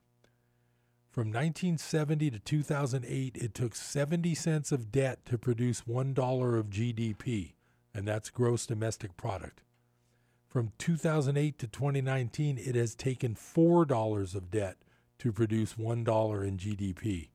[1.16, 7.54] From 1970 to 2008, it took 70 cents of debt to produce $1 of GDP,
[7.94, 9.62] and that's gross domestic product.
[10.50, 14.76] From 2008 to 2019, it has taken $4 of debt
[15.20, 17.30] to produce $1 in GDP.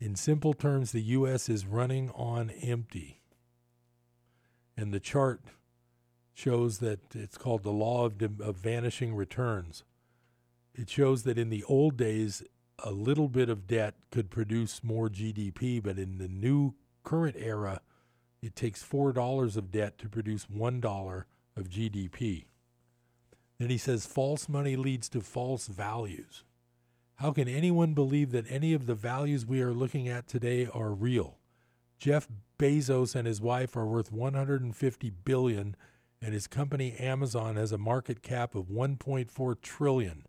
[0.00, 1.48] In simple terms, the U.S.
[1.48, 3.20] is running on empty.
[4.76, 5.40] And the chart
[6.34, 9.84] shows that it's called the law of, of vanishing returns.
[10.74, 12.42] It shows that in the old days,
[12.84, 17.80] a little bit of debt could produce more GDP, but in the new current era,
[18.42, 21.24] it takes $4 of debt to produce $1
[21.56, 22.46] of GDP.
[23.58, 26.44] Then he says false money leads to false values.
[27.16, 30.92] How can anyone believe that any of the values we are looking at today are
[30.92, 31.36] real?
[31.98, 32.28] Jeff
[32.58, 35.76] Bezos and his wife are worth 150 billion
[36.22, 40.26] and his company Amazon has a market cap of 1.4 trillion.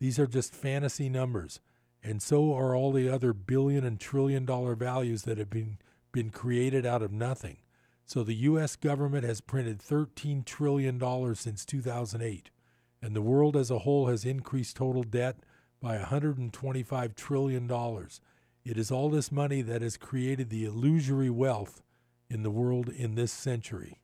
[0.00, 1.60] These are just fantasy numbers
[2.02, 5.78] and so are all the other billion and trillion dollar values that have been,
[6.12, 7.58] been created out of nothing.
[8.04, 8.76] So the U.S.
[8.76, 12.50] government has printed $13 trillion since 2008,
[13.00, 15.36] and the world as a whole has increased total debt
[15.80, 17.70] by $125 trillion.
[18.64, 21.82] It is all this money that has created the illusory wealth
[22.28, 24.00] in the world in this century.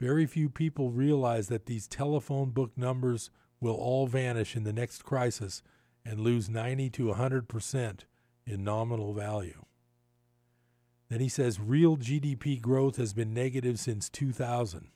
[0.00, 3.30] Very few people realize that these telephone book numbers
[3.60, 5.62] will all vanish in the next crisis
[6.04, 8.00] and lose 90 to 100%
[8.46, 9.64] in nominal value.
[11.08, 14.88] Then he says real GDP growth has been negative since 2000.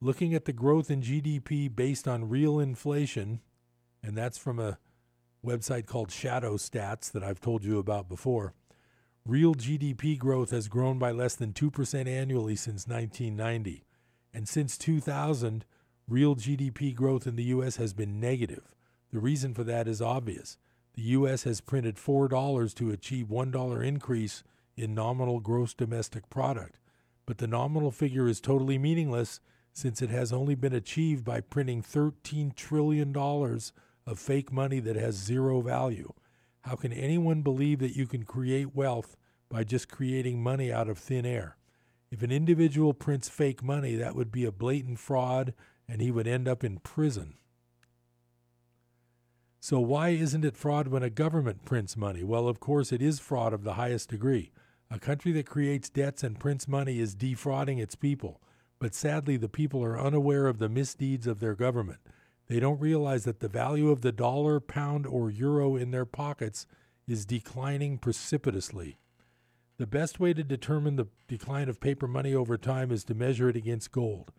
[0.00, 3.40] Looking at the growth in GDP based on real inflation,
[4.02, 4.78] and that's from a
[5.44, 8.52] website called Shadow Stats that I've told you about before,
[9.24, 13.84] real GDP growth has grown by less than 2% annually since 1990.
[14.34, 15.64] And since 2000,
[16.08, 17.76] real GDP growth in the U.S.
[17.76, 18.75] has been negative.
[19.16, 20.58] The reason for that is obvious.
[20.92, 21.44] The U.S.
[21.44, 24.44] has printed $4 to achieve $1 increase
[24.76, 26.78] in nominal gross domestic product,
[27.24, 29.40] but the nominal figure is totally meaningless
[29.72, 35.14] since it has only been achieved by printing $13 trillion of fake money that has
[35.14, 36.12] zero value.
[36.64, 39.16] How can anyone believe that you can create wealth
[39.48, 41.56] by just creating money out of thin air?
[42.10, 45.54] If an individual prints fake money, that would be a blatant fraud
[45.88, 47.36] and he would end up in prison.
[49.68, 52.22] So, why isn't it fraud when a government prints money?
[52.22, 54.52] Well, of course, it is fraud of the highest degree.
[54.92, 58.40] A country that creates debts and prints money is defrauding its people.
[58.78, 61.98] But sadly, the people are unaware of the misdeeds of their government.
[62.46, 66.68] They don't realize that the value of the dollar, pound, or euro in their pockets
[67.08, 68.98] is declining precipitously.
[69.78, 73.48] The best way to determine the decline of paper money over time is to measure
[73.48, 74.30] it against gold.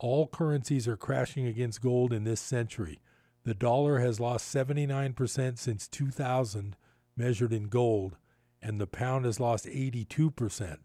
[0.00, 2.98] All currencies are crashing against gold in this century.
[3.44, 6.76] The dollar has lost 79% since 2000,
[7.16, 8.16] measured in gold,
[8.60, 10.76] and the pound has lost 82%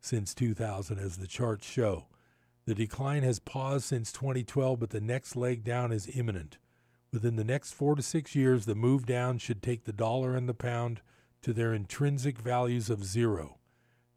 [0.00, 2.08] since 2000, as the charts show.
[2.66, 6.58] The decline has paused since 2012, but the next leg down is imminent.
[7.12, 10.48] Within the next four to six years, the move down should take the dollar and
[10.48, 11.00] the pound
[11.42, 13.58] to their intrinsic values of zero.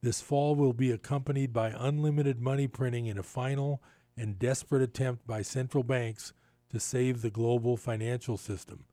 [0.01, 3.81] This fall will be accompanied by unlimited money printing in a final
[4.17, 6.33] and desperate attempt by central banks
[6.73, 8.85] to save the global financial system.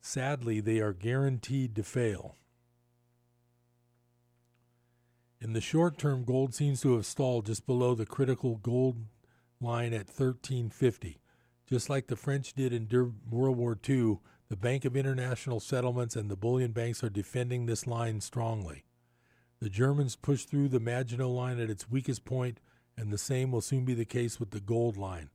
[0.00, 2.34] Sadly, they are guaranteed to fail.
[5.38, 9.04] In the short term, gold seems to have stalled just below the critical gold
[9.60, 11.18] line at 1350.
[11.66, 12.88] Just like the French did in
[13.30, 17.86] World War II, the Bank of International Settlements and the bullion banks are defending this
[17.86, 18.84] line strongly.
[19.60, 22.60] The Germans pushed through the Maginot Line at its weakest point,
[22.96, 25.28] and the same will soon be the case with the gold line.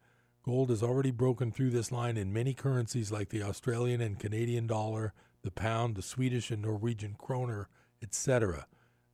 [0.43, 4.65] Gold has already broken through this line in many currencies like the Australian and Canadian
[4.65, 5.13] dollar,
[5.43, 7.69] the pound, the Swedish and Norwegian kroner,
[8.01, 8.65] etc.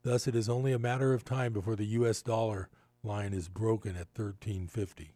[0.04, 2.70] Thus, it is only a matter of time before the US dollar
[3.04, 5.16] line is broken at 1350.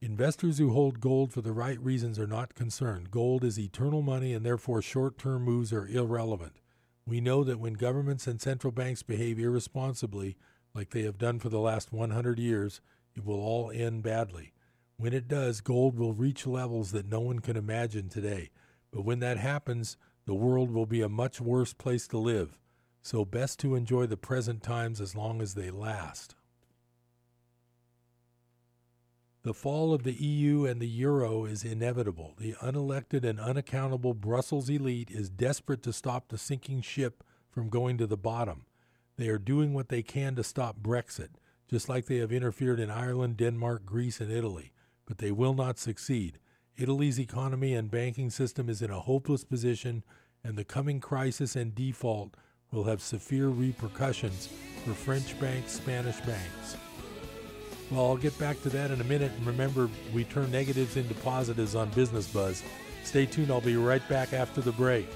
[0.00, 3.10] Investors who hold gold for the right reasons are not concerned.
[3.10, 6.60] Gold is eternal money and therefore short term moves are irrelevant.
[7.04, 10.36] We know that when governments and central banks behave irresponsibly,
[10.74, 12.80] like they have done for the last 100 years,
[13.16, 14.52] it will all end badly.
[14.98, 18.50] When it does, gold will reach levels that no one can imagine today.
[18.92, 19.96] But when that happens,
[20.26, 22.58] the world will be a much worse place to live.
[23.02, 26.34] So, best to enjoy the present times as long as they last.
[29.44, 32.34] The fall of the EU and the euro is inevitable.
[32.36, 37.96] The unelected and unaccountable Brussels elite is desperate to stop the sinking ship from going
[37.98, 38.64] to the bottom.
[39.16, 41.28] They are doing what they can to stop Brexit,
[41.70, 44.72] just like they have interfered in Ireland, Denmark, Greece, and Italy,
[45.06, 46.38] but they will not succeed.
[46.76, 50.04] Italy's economy and banking system is in a hopeless position,
[50.44, 52.34] and the coming crisis and default
[52.70, 54.48] will have severe repercussions
[54.84, 56.76] for French banks, Spanish banks.
[57.90, 59.32] Well, I'll get back to that in a minute.
[59.36, 62.62] And remember, we turn negatives into positives on Business Buzz.
[63.04, 63.50] Stay tuned.
[63.50, 65.08] I'll be right back after the break.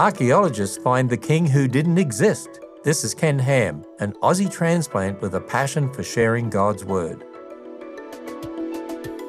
[0.00, 2.48] Archaeologists find the king who didn't exist.
[2.84, 7.22] This is Ken Ham, an Aussie transplant with a passion for sharing God's Word.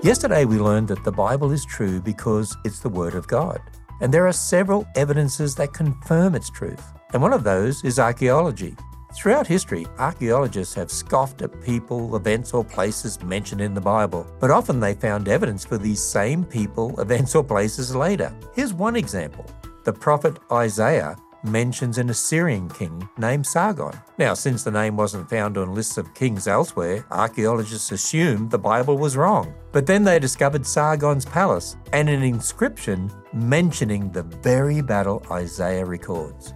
[0.02, 3.60] Yesterday we learned that the Bible is true because it's the Word of God.
[4.00, 6.94] And there are several evidences that confirm its truth.
[7.12, 8.78] And one of those is archaeology.
[9.14, 14.52] Throughout history, archaeologists have scoffed at people, events, or places mentioned in the Bible, but
[14.52, 18.34] often they found evidence for these same people, events, or places later.
[18.56, 19.46] Here's one example
[19.84, 24.00] the prophet Isaiah mentions an Assyrian king named Sargon.
[24.18, 28.98] Now, since the name wasn't found on lists of kings elsewhere, archaeologists assumed the Bible
[28.98, 29.54] was wrong.
[29.72, 36.54] But then they discovered Sargon's palace and an inscription mentioning the very battle Isaiah records.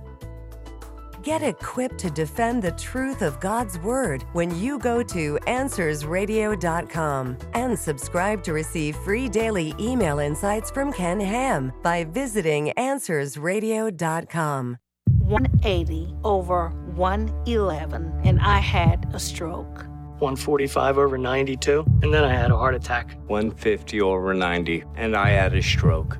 [1.26, 7.80] Get equipped to defend the truth of God's Word when you go to AnswersRadio.com and
[7.80, 14.78] subscribe to receive free daily email insights from Ken Ham by visiting AnswersRadio.com.
[15.18, 19.88] 180 over 111, and I had a stroke.
[20.20, 23.18] 145 over 92, and then I had a heart attack.
[23.26, 26.20] 150 over 90, and I had a stroke.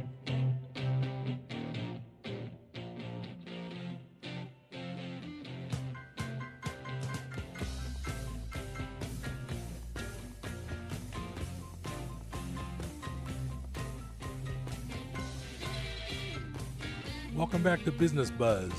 [17.41, 18.71] Welcome back to Business Buzz.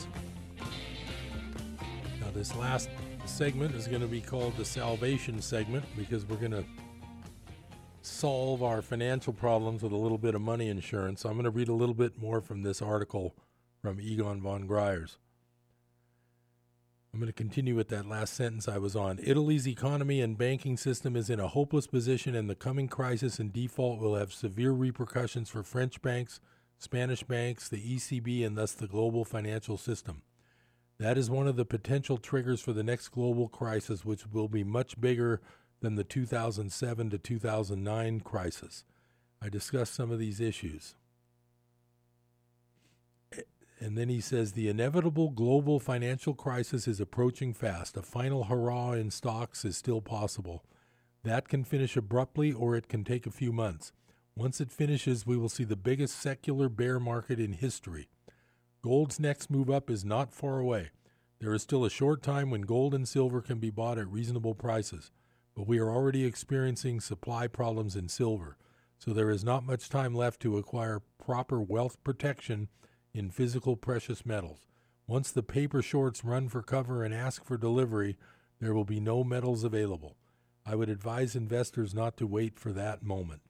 [2.20, 2.90] Now, this last
[3.24, 6.64] segment is going to be called the salvation segment because we're going to
[8.02, 11.22] solve our financial problems with a little bit of money insurance.
[11.22, 13.34] So I'm going to read a little bit more from this article
[13.80, 15.16] from Egon von Greyerz.
[17.12, 19.18] I'm going to continue with that last sentence I was on.
[19.24, 23.52] Italy's economy and banking system is in a hopeless position, and the coming crisis and
[23.52, 26.40] default will have severe repercussions for French banks,
[26.83, 30.22] Spanish banks, the ECB, and thus the global financial system.
[30.99, 34.64] That is one of the potential triggers for the next global crisis, which will be
[34.64, 35.41] much bigger
[35.80, 38.85] than the 2007 to 2009 crisis.
[39.41, 40.97] I discussed some of these issues.
[43.78, 47.97] And then he says the inevitable global financial crisis is approaching fast.
[47.97, 50.64] A final hurrah in stocks is still possible.
[51.22, 53.93] That can finish abruptly or it can take a few months.
[54.35, 58.09] Once it finishes, we will see the biggest secular bear market in history.
[58.83, 60.91] Gold's next move up is not far away.
[61.39, 64.55] There is still a short time when gold and silver can be bought at reasonable
[64.55, 65.11] prices,
[65.55, 68.57] but we are already experiencing supply problems in silver,
[68.99, 72.68] so there is not much time left to acquire proper wealth protection
[73.12, 74.66] in physical precious metals.
[75.07, 78.16] Once the paper shorts run for cover and ask for delivery,
[78.61, 80.16] there will be no metals available.
[80.64, 83.43] I would advise investors not to wait for that moment.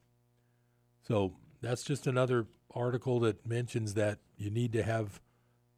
[1.02, 5.20] So that's just another article that mentions that you need to have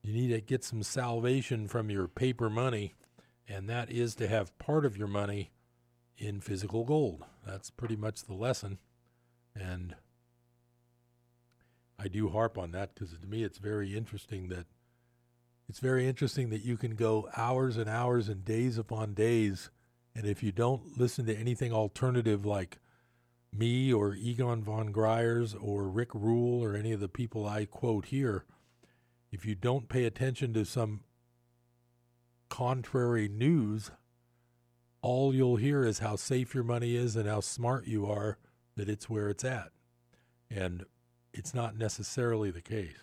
[0.03, 2.93] you need to get some salvation from your paper money,
[3.49, 5.51] and that is to have part of your money
[6.19, 7.25] in physical gold.
[7.47, 8.79] That's pretty much the lesson.
[9.57, 9.97] And
[11.99, 14.67] I do harp on that because to me it's very interesting that
[15.71, 19.71] it's very interesting that you can go hours and hours and days upon days,
[20.15, 22.79] and if you don't listen to anything alternative like
[23.55, 28.07] me or Egon von Greyerz or Rick Rule or any of the people I quote
[28.07, 28.45] here,
[29.31, 31.01] if you don't pay attention to some
[32.49, 33.91] contrary news,
[35.03, 38.39] all you'll hear is how safe your money is and how smart you are
[38.77, 39.71] that it's where it's at.
[40.51, 40.85] And
[41.33, 42.97] it's not necessarily the case.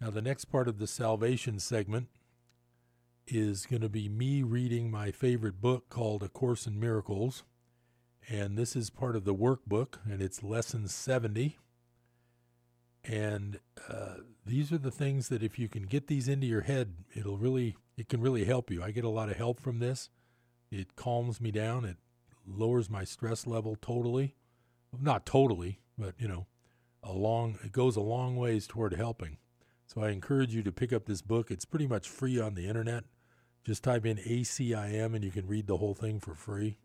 [0.00, 2.08] Now, the next part of the salvation segment
[3.30, 7.44] is going to be me reading my favorite book called A Course in Miracles.
[8.28, 11.58] And this is part of the workbook, and it's lesson 70.
[13.04, 16.94] And uh, these are the things that if you can get these into your head,
[17.14, 18.82] it'll really, it can really help you.
[18.82, 20.10] I get a lot of help from this.
[20.70, 21.84] It calms me down.
[21.84, 21.96] It
[22.46, 24.34] lowers my stress level totally.
[25.00, 26.46] Not totally, but you know,
[27.02, 29.38] a long, it goes a long ways toward helping.
[29.86, 31.50] So I encourage you to pick up this book.
[31.50, 33.04] It's pretty much free on the internet.
[33.64, 36.78] Just type in ACIM and you can read the whole thing for free.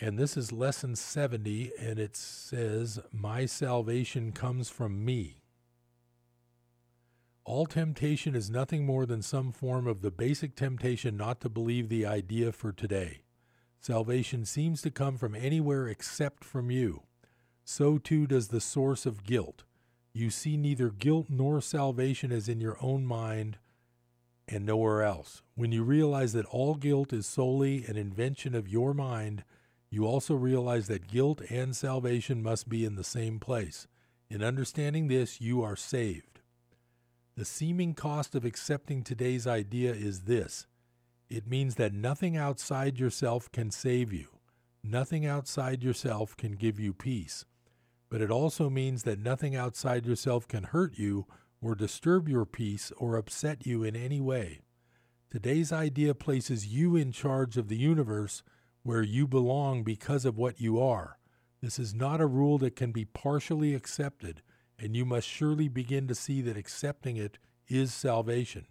[0.00, 5.42] And this is lesson 70, and it says, My salvation comes from me.
[7.44, 11.88] All temptation is nothing more than some form of the basic temptation not to believe
[11.88, 13.22] the idea for today.
[13.80, 17.02] Salvation seems to come from anywhere except from you.
[17.64, 19.64] So too does the source of guilt.
[20.12, 23.58] You see neither guilt nor salvation as in your own mind
[24.48, 25.42] and nowhere else.
[25.54, 29.44] When you realize that all guilt is solely an invention of your mind,
[29.90, 33.86] you also realize that guilt and salvation must be in the same place.
[34.30, 36.40] In understanding this, you are saved.
[37.36, 40.66] The seeming cost of accepting today's idea is this
[41.30, 44.28] it means that nothing outside yourself can save you,
[44.82, 47.44] nothing outside yourself can give you peace.
[48.10, 51.26] But it also means that nothing outside yourself can hurt you
[51.60, 54.60] or disturb your peace or upset you in any way.
[55.30, 58.42] Today's idea places you in charge of the universe
[58.82, 61.18] where you belong because of what you are.
[61.60, 64.42] This is not a rule that can be partially accepted,
[64.78, 68.66] and you must surely begin to see that accepting it is salvation.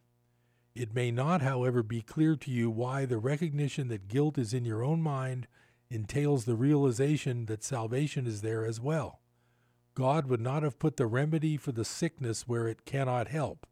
[0.74, 4.64] It may not, however, be clear to you why the recognition that guilt is in
[4.64, 5.48] your own mind
[5.90, 9.20] entails the realization that salvation is there as well.
[9.98, 13.66] God would not have put the remedy for the sickness where it cannot help.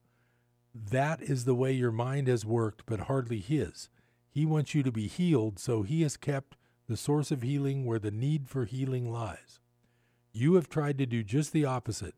[0.74, 3.90] That is the way your mind has worked, but hardly His.
[4.32, 6.58] He wants you to be healed, so He has kept
[6.88, 9.60] the source of healing where the need for healing lies.
[10.34, 12.16] You have tried to do just the opposite,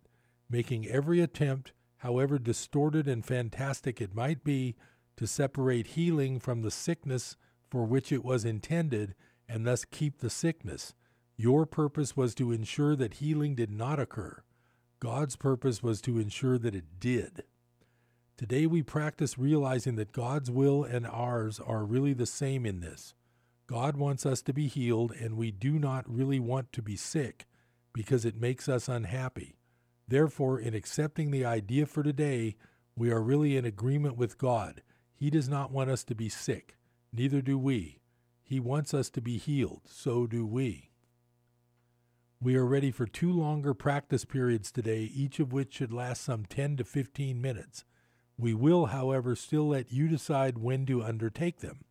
[0.49, 4.77] making every attempt, however distorted and fantastic it might be,
[5.17, 7.35] to separate healing from the sickness
[7.69, 9.15] for which it was intended
[9.49, 10.93] and thus keep the sickness.
[11.39, 14.41] Your purpose was to ensure that healing did not occur.
[14.99, 17.43] God's purpose was to ensure that it did.
[18.37, 23.13] Today we practice realizing that God's will and ours are really the same in this.
[23.67, 27.45] God wants us to be healed, and we do not really want to be sick
[27.93, 29.57] because it makes us unhappy.
[30.07, 32.55] Therefore, in accepting the idea for today,
[32.95, 34.81] we are really in agreement with God.
[35.13, 36.77] He does not want us to be sick,
[37.13, 37.99] neither do we.
[38.43, 40.86] He wants us to be healed, so do we.
[42.39, 46.45] We are ready for two longer practice periods today, each of which should last some
[46.45, 47.83] 10 to 15 minutes.
[48.37, 51.85] We will, however, still let you decide when to undertake them.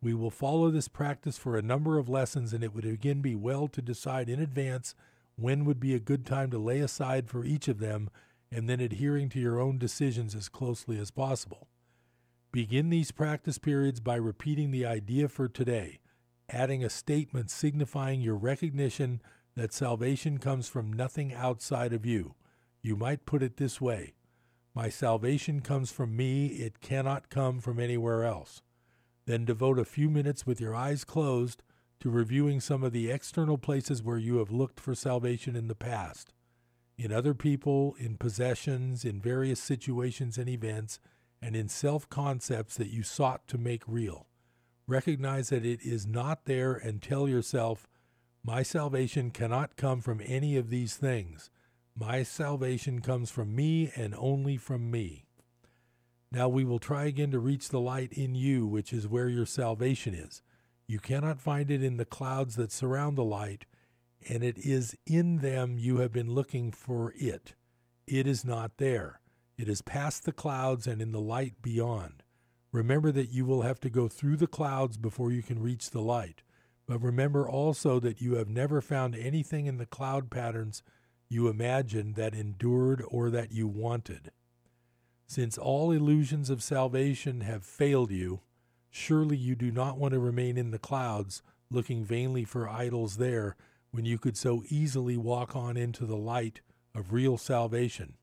[0.00, 3.34] We will follow this practice for a number of lessons, and it would again be
[3.34, 4.94] well to decide in advance
[5.34, 8.08] when would be a good time to lay aside for each of them,
[8.52, 11.66] and then adhering to your own decisions as closely as possible.
[12.52, 15.98] Begin these practice periods by repeating the idea for today,
[16.48, 19.20] adding a statement signifying your recognition
[19.54, 22.34] that salvation comes from nothing outside of you.
[22.82, 24.14] You might put it this way
[24.74, 28.62] My salvation comes from me, it cannot come from anywhere else.
[29.26, 31.62] Then devote a few minutes with your eyes closed
[32.00, 35.74] to reviewing some of the external places where you have looked for salvation in the
[35.74, 36.32] past,
[36.98, 40.98] in other people, in possessions, in various situations and events,
[41.40, 44.26] and in self concepts that you sought to make real.
[44.88, 47.86] Recognize that it is not there and tell yourself,
[48.44, 51.48] My salvation cannot come from any of these things.
[51.94, 55.26] My salvation comes from me and only from me.
[56.32, 59.46] Now we will try again to reach the light in you, which is where your
[59.46, 60.42] salvation is.
[60.88, 63.66] You cannot find it in the clouds that surround the light,
[64.28, 67.54] and it is in them you have been looking for it.
[68.08, 69.20] It is not there.
[69.56, 72.24] It is past the clouds and in the light beyond.
[72.72, 76.00] Remember that you will have to go through the clouds before you can reach the
[76.00, 76.42] light.
[76.92, 80.82] But remember also that you have never found anything in the cloud patterns
[81.26, 84.30] you imagined that endured or that you wanted.
[85.26, 88.42] Since all illusions of salvation have failed you,
[88.90, 93.56] surely you do not want to remain in the clouds looking vainly for idols there
[93.90, 96.60] when you could so easily walk on into the light
[96.94, 98.18] of real salvation.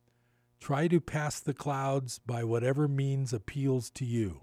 [0.59, 4.41] Try to pass the clouds by whatever means appeals to you.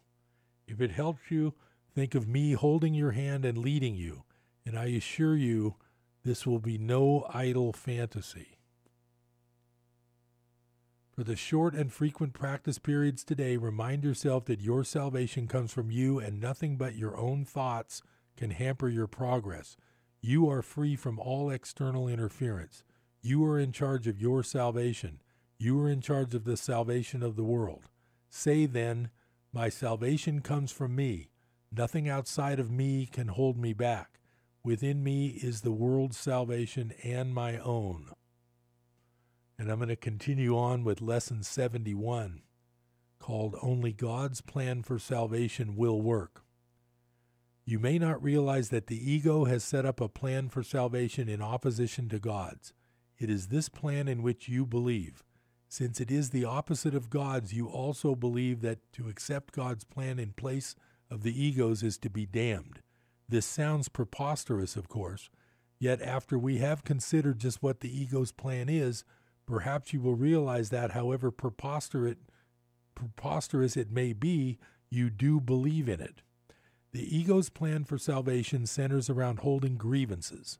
[0.67, 1.55] If it helps you,
[1.97, 4.25] think of me holding your hand and leading you,
[4.67, 5.77] and I assure you
[6.25, 8.59] this will be no idle fantasy.
[11.11, 15.91] For the short and frequent practice periods today, remind yourself that your salvation comes from
[15.91, 18.03] you and nothing but your own thoughts
[18.37, 19.79] can hamper your progress.
[20.21, 22.85] You are free from all external interference.
[23.23, 25.23] You are in charge of your salvation.
[25.59, 27.89] You are in charge of the salvation of the world.
[28.29, 29.09] Say then,
[29.51, 31.31] My salvation comes from me.
[31.73, 34.21] Nothing outside of me can hold me back.
[34.63, 38.11] Within me is the world's salvation and my own.
[39.59, 42.43] And I'm going to continue on with lesson 71
[43.19, 46.43] called Only God's Plan for Salvation Will Work.
[47.65, 51.43] You may not realize that the ego has set up a plan for salvation in
[51.43, 52.73] opposition to God's.
[53.19, 55.25] It is this plan in which you believe.
[55.69, 60.19] Since it is the opposite of God's, you also believe that to accept God's plan
[60.19, 60.77] in place
[61.11, 62.81] of the ego's is to be damned.
[63.29, 65.31] This sounds preposterous, of course,
[65.79, 69.05] yet after we have considered just what the ego's plan is,
[69.47, 72.17] perhaps you will realize that, however preposterous,
[73.77, 74.59] it may be,
[74.91, 76.23] you do believe in it.
[76.93, 80.59] The ego's plan for salvation centers around holding grievances.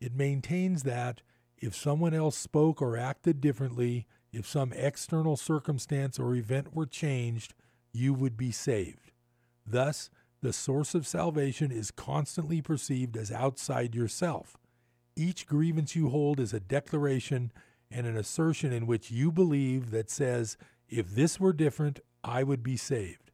[0.00, 1.22] It maintains that
[1.58, 7.54] if someone else spoke or acted differently, if some external circumstance or event were changed,
[7.92, 9.09] you would be saved.
[9.66, 10.10] Thus,
[10.42, 14.56] the source of salvation is constantly perceived as outside yourself.
[15.16, 17.52] Each grievance you hold is a declaration
[17.90, 20.56] and an assertion in which you believe that says,
[20.88, 23.30] if this were different, I would be saved.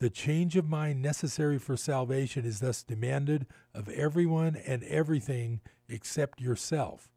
[0.00, 6.40] The change of mind necessary for salvation is thus demanded of everyone and everything except
[6.40, 7.10] yourself.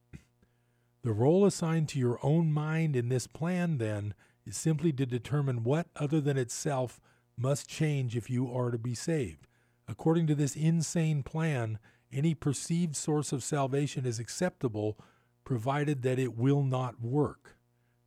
[1.03, 4.13] The role assigned to your own mind in this plan, then,
[4.45, 6.99] is simply to determine what other than itself
[7.37, 9.47] must change if you are to be saved.
[9.87, 11.79] According to this insane plan,
[12.11, 14.97] any perceived source of salvation is acceptable
[15.43, 17.57] provided that it will not work.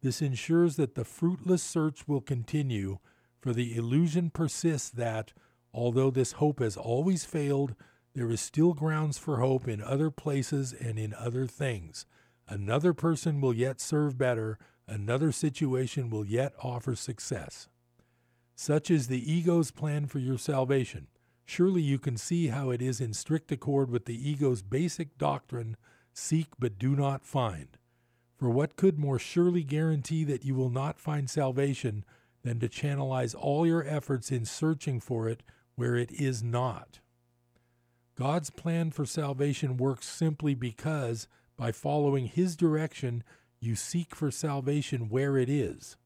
[0.02, 2.98] This ensures that the fruitless search will continue
[3.40, 5.32] for the illusion persists that,
[5.72, 7.74] although this hope has always failed,
[8.14, 12.06] there is still grounds for hope in other places and in other things.
[12.48, 17.68] Another person will yet serve better, another situation will yet offer success.
[18.58, 21.08] Such is the ego's plan for your salvation.
[21.44, 25.76] Surely you can see how it is in strict accord with the ego's basic doctrine
[26.14, 27.76] seek but do not find.
[28.38, 32.02] For what could more surely guarantee that you will not find salvation
[32.42, 35.42] than to channelize all your efforts in searching for it
[35.74, 37.00] where it is not.
[38.14, 41.28] God's plan for salvation works simply because,
[41.58, 43.22] By following His direction,
[43.60, 45.96] you seek for salvation where it is.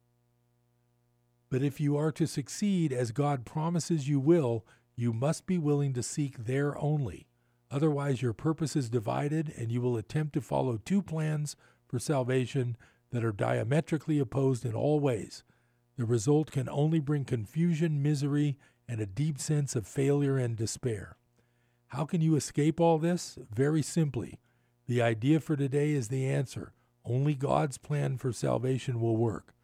[1.51, 4.65] But if you are to succeed as God promises you will,
[4.97, 7.27] you must be willing to seek there only.
[7.71, 12.77] Otherwise, your purpose is divided, and you will attempt to follow two plans for salvation
[13.11, 15.43] that are diametrically opposed in all ways.
[15.97, 18.57] The result can only bring confusion, misery,
[18.89, 21.17] and a deep sense of failure and despair.
[21.89, 23.39] How can you escape all this?
[23.53, 24.39] Very simply.
[24.87, 26.73] The idea for today is the answer.
[27.05, 29.55] Only God's plan for salvation will work.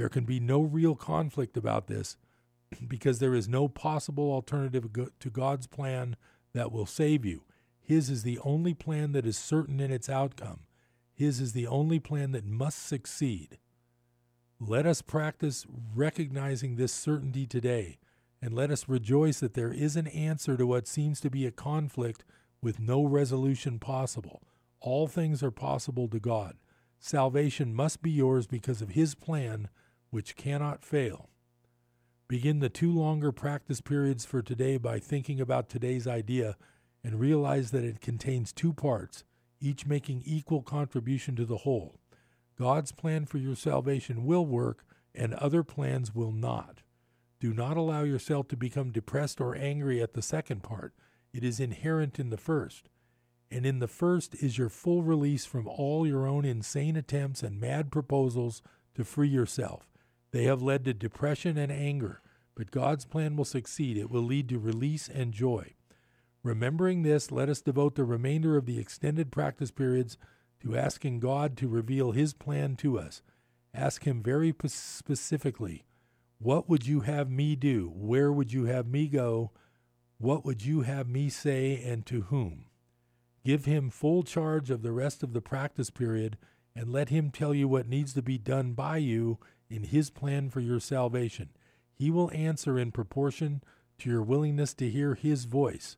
[0.00, 2.16] There can be no real conflict about this
[2.88, 4.88] because there is no possible alternative
[5.18, 6.16] to God's plan
[6.54, 7.42] that will save you.
[7.82, 10.60] His is the only plan that is certain in its outcome.
[11.12, 13.58] His is the only plan that must succeed.
[14.58, 17.98] Let us practice recognizing this certainty today,
[18.40, 21.50] and let us rejoice that there is an answer to what seems to be a
[21.50, 22.24] conflict
[22.62, 24.40] with no resolution possible.
[24.80, 26.56] All things are possible to God.
[26.98, 29.68] Salvation must be yours because of His plan,
[30.10, 31.30] which cannot fail.
[32.28, 36.56] Begin the two longer practice periods for today by thinking about today's idea
[37.02, 39.24] and realize that it contains two parts,
[39.60, 41.98] each making equal contribution to the whole.
[42.58, 44.84] God's plan for your salvation will work,
[45.14, 46.82] and other plans will not.
[47.40, 50.94] Do not allow yourself to become depressed or angry at the second part.
[51.32, 52.88] It is inherent in the first.
[53.50, 57.60] And in the first is your full release from all your own insane attempts and
[57.60, 58.62] mad proposals
[58.94, 59.89] to free yourself.
[60.32, 62.20] They have led to depression and anger,
[62.54, 63.96] but God's plan will succeed.
[63.96, 65.74] It will lead to release and joy.
[66.42, 70.16] Remembering this, let us devote the remainder of the extended practice periods
[70.60, 73.22] to asking God to reveal His plan to us.
[73.74, 75.84] Ask Him very specifically
[76.38, 77.92] What would you have me do?
[77.94, 79.50] Where would you have me go?
[80.18, 82.66] What would you have me say and to whom?
[83.44, 86.38] Give Him full charge of the rest of the practice period
[86.74, 89.38] and let Him tell you what needs to be done by you
[89.70, 91.50] in His plan for your salvation.
[91.94, 93.62] He will answer in proportion
[93.98, 95.96] to your willingness to hear His voice.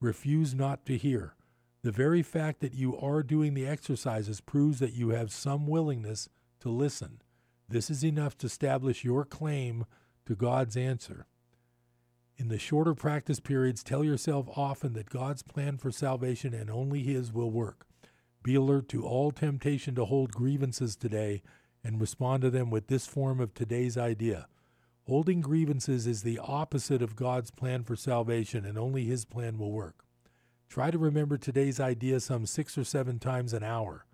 [0.00, 1.34] Refuse not to hear.
[1.82, 6.28] The very fact that you are doing the exercises proves that you have some willingness
[6.60, 7.22] to listen.
[7.68, 9.86] This is enough to establish your claim
[10.26, 11.26] to God's answer.
[12.36, 17.02] In the shorter practice periods, tell yourself often that God's plan for salvation and only
[17.02, 17.86] His will work.
[18.42, 21.42] Be alert to all temptation to hold grievances today
[21.86, 24.48] and respond to them with this form of today's idea.
[25.06, 29.70] Holding grievances is the opposite of God's plan for salvation, and only His plan will
[29.70, 30.04] work.
[30.68, 34.04] Try to remember today's idea some six or seven times an hour.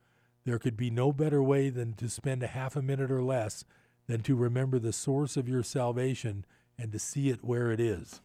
[0.44, 3.64] There could be no better way than to spend a half a minute or less
[4.06, 6.44] than to remember the source of your salvation
[6.78, 8.20] and to see it where it is.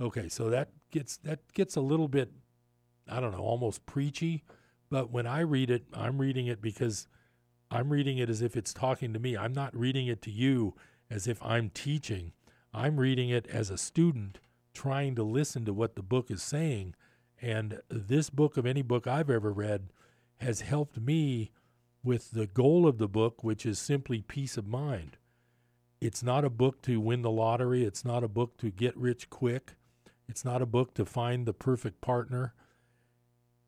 [0.00, 2.32] Okay, so that gets that gets a little bit
[3.06, 4.44] I don't know, almost preachy,
[4.88, 7.06] but when I read it, I'm reading it because
[7.70, 9.36] I'm reading it as if it's talking to me.
[9.36, 10.74] I'm not reading it to you
[11.10, 12.32] as if I'm teaching.
[12.72, 14.38] I'm reading it as a student
[14.74, 16.94] trying to listen to what the book is saying.
[17.40, 19.88] And this book, of any book I've ever read,
[20.38, 21.50] has helped me
[22.04, 25.16] with the goal of the book, which is simply peace of mind.
[26.00, 29.30] It's not a book to win the lottery, it's not a book to get rich
[29.30, 29.74] quick,
[30.28, 32.54] it's not a book to find the perfect partner.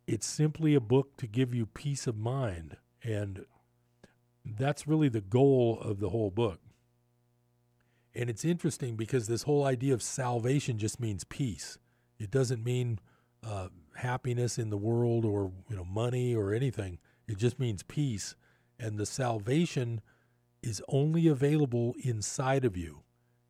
[0.06, 2.76] It's simply a book to give you peace of mind.
[3.02, 3.44] And
[4.56, 6.60] that's really the goal of the whole book.
[8.14, 11.78] And it's interesting because this whole idea of salvation just means peace.
[12.18, 12.98] It doesn't mean
[13.46, 16.98] uh, happiness in the world or you know money or anything.
[17.26, 18.34] It just means peace.
[18.78, 20.00] And the salvation
[20.62, 23.02] is only available inside of you.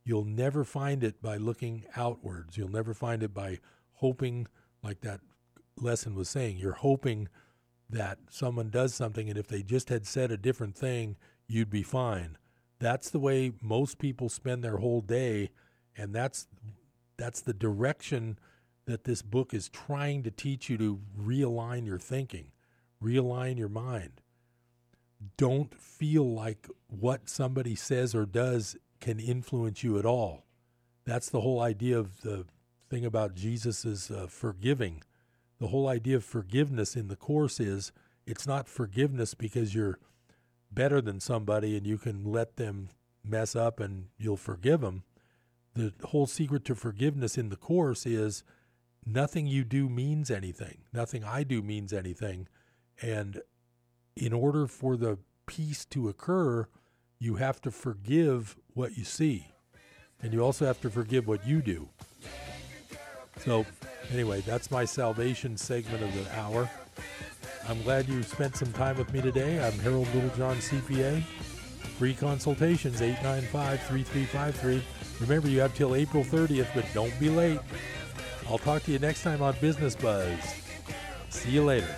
[0.04, 2.56] You'll never find it by looking outwards.
[2.56, 3.60] You'll never find it by
[3.92, 4.46] hoping,
[4.82, 5.20] like that
[5.76, 6.56] lesson was saying.
[6.56, 7.28] You're hoping
[7.90, 11.16] that someone does something, and if they just had said a different thing,
[11.46, 12.36] you'd be fine.
[12.78, 15.50] That's the way most people spend their whole day,
[15.96, 16.46] and that's
[17.16, 18.38] that's the direction
[18.86, 22.52] that this book is trying to teach you to realign your thinking,
[23.02, 24.20] realign your mind.
[25.36, 30.44] Don't feel like what somebody says or does can influence you at all.
[31.04, 32.46] That's the whole idea of the
[32.88, 35.02] thing about Jesus is uh, forgiving.
[35.60, 37.92] The whole idea of forgiveness in the course is
[38.26, 39.98] it's not forgiveness because you're
[40.70, 42.90] better than somebody and you can let them
[43.24, 45.02] mess up and you'll forgive them.
[45.74, 48.42] The whole secret to forgiveness in the course is
[49.04, 50.82] nothing you do means anything.
[50.92, 52.48] Nothing I do means anything.
[53.00, 53.42] And
[54.16, 56.68] in order for the peace to occur,
[57.18, 59.48] you have to forgive what you see.
[60.20, 61.88] And you also have to forgive what you do.
[63.38, 63.64] So,
[64.12, 66.68] anyway, that's my salvation segment of the hour.
[67.68, 69.64] I'm glad you spent some time with me today.
[69.64, 71.22] I'm Harold Littlejohn, CPA.
[71.98, 74.82] Free consultations, 895 3353.
[75.20, 77.60] Remember, you have till April 30th, but don't be late.
[78.48, 80.38] I'll talk to you next time on Business Buzz.
[81.28, 81.94] See you later.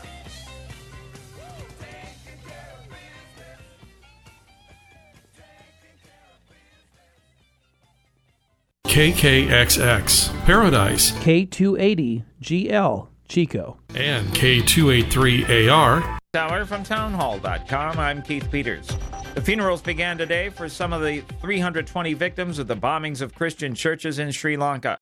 [9.00, 16.18] KKXX, Paradise, K280GL, Chico, and K283AR.
[16.34, 17.98] Tower from townhall.com.
[17.98, 18.94] I'm Keith Peters.
[19.34, 23.74] The funerals began today for some of the 320 victims of the bombings of Christian
[23.74, 24.98] churches in Sri Lanka.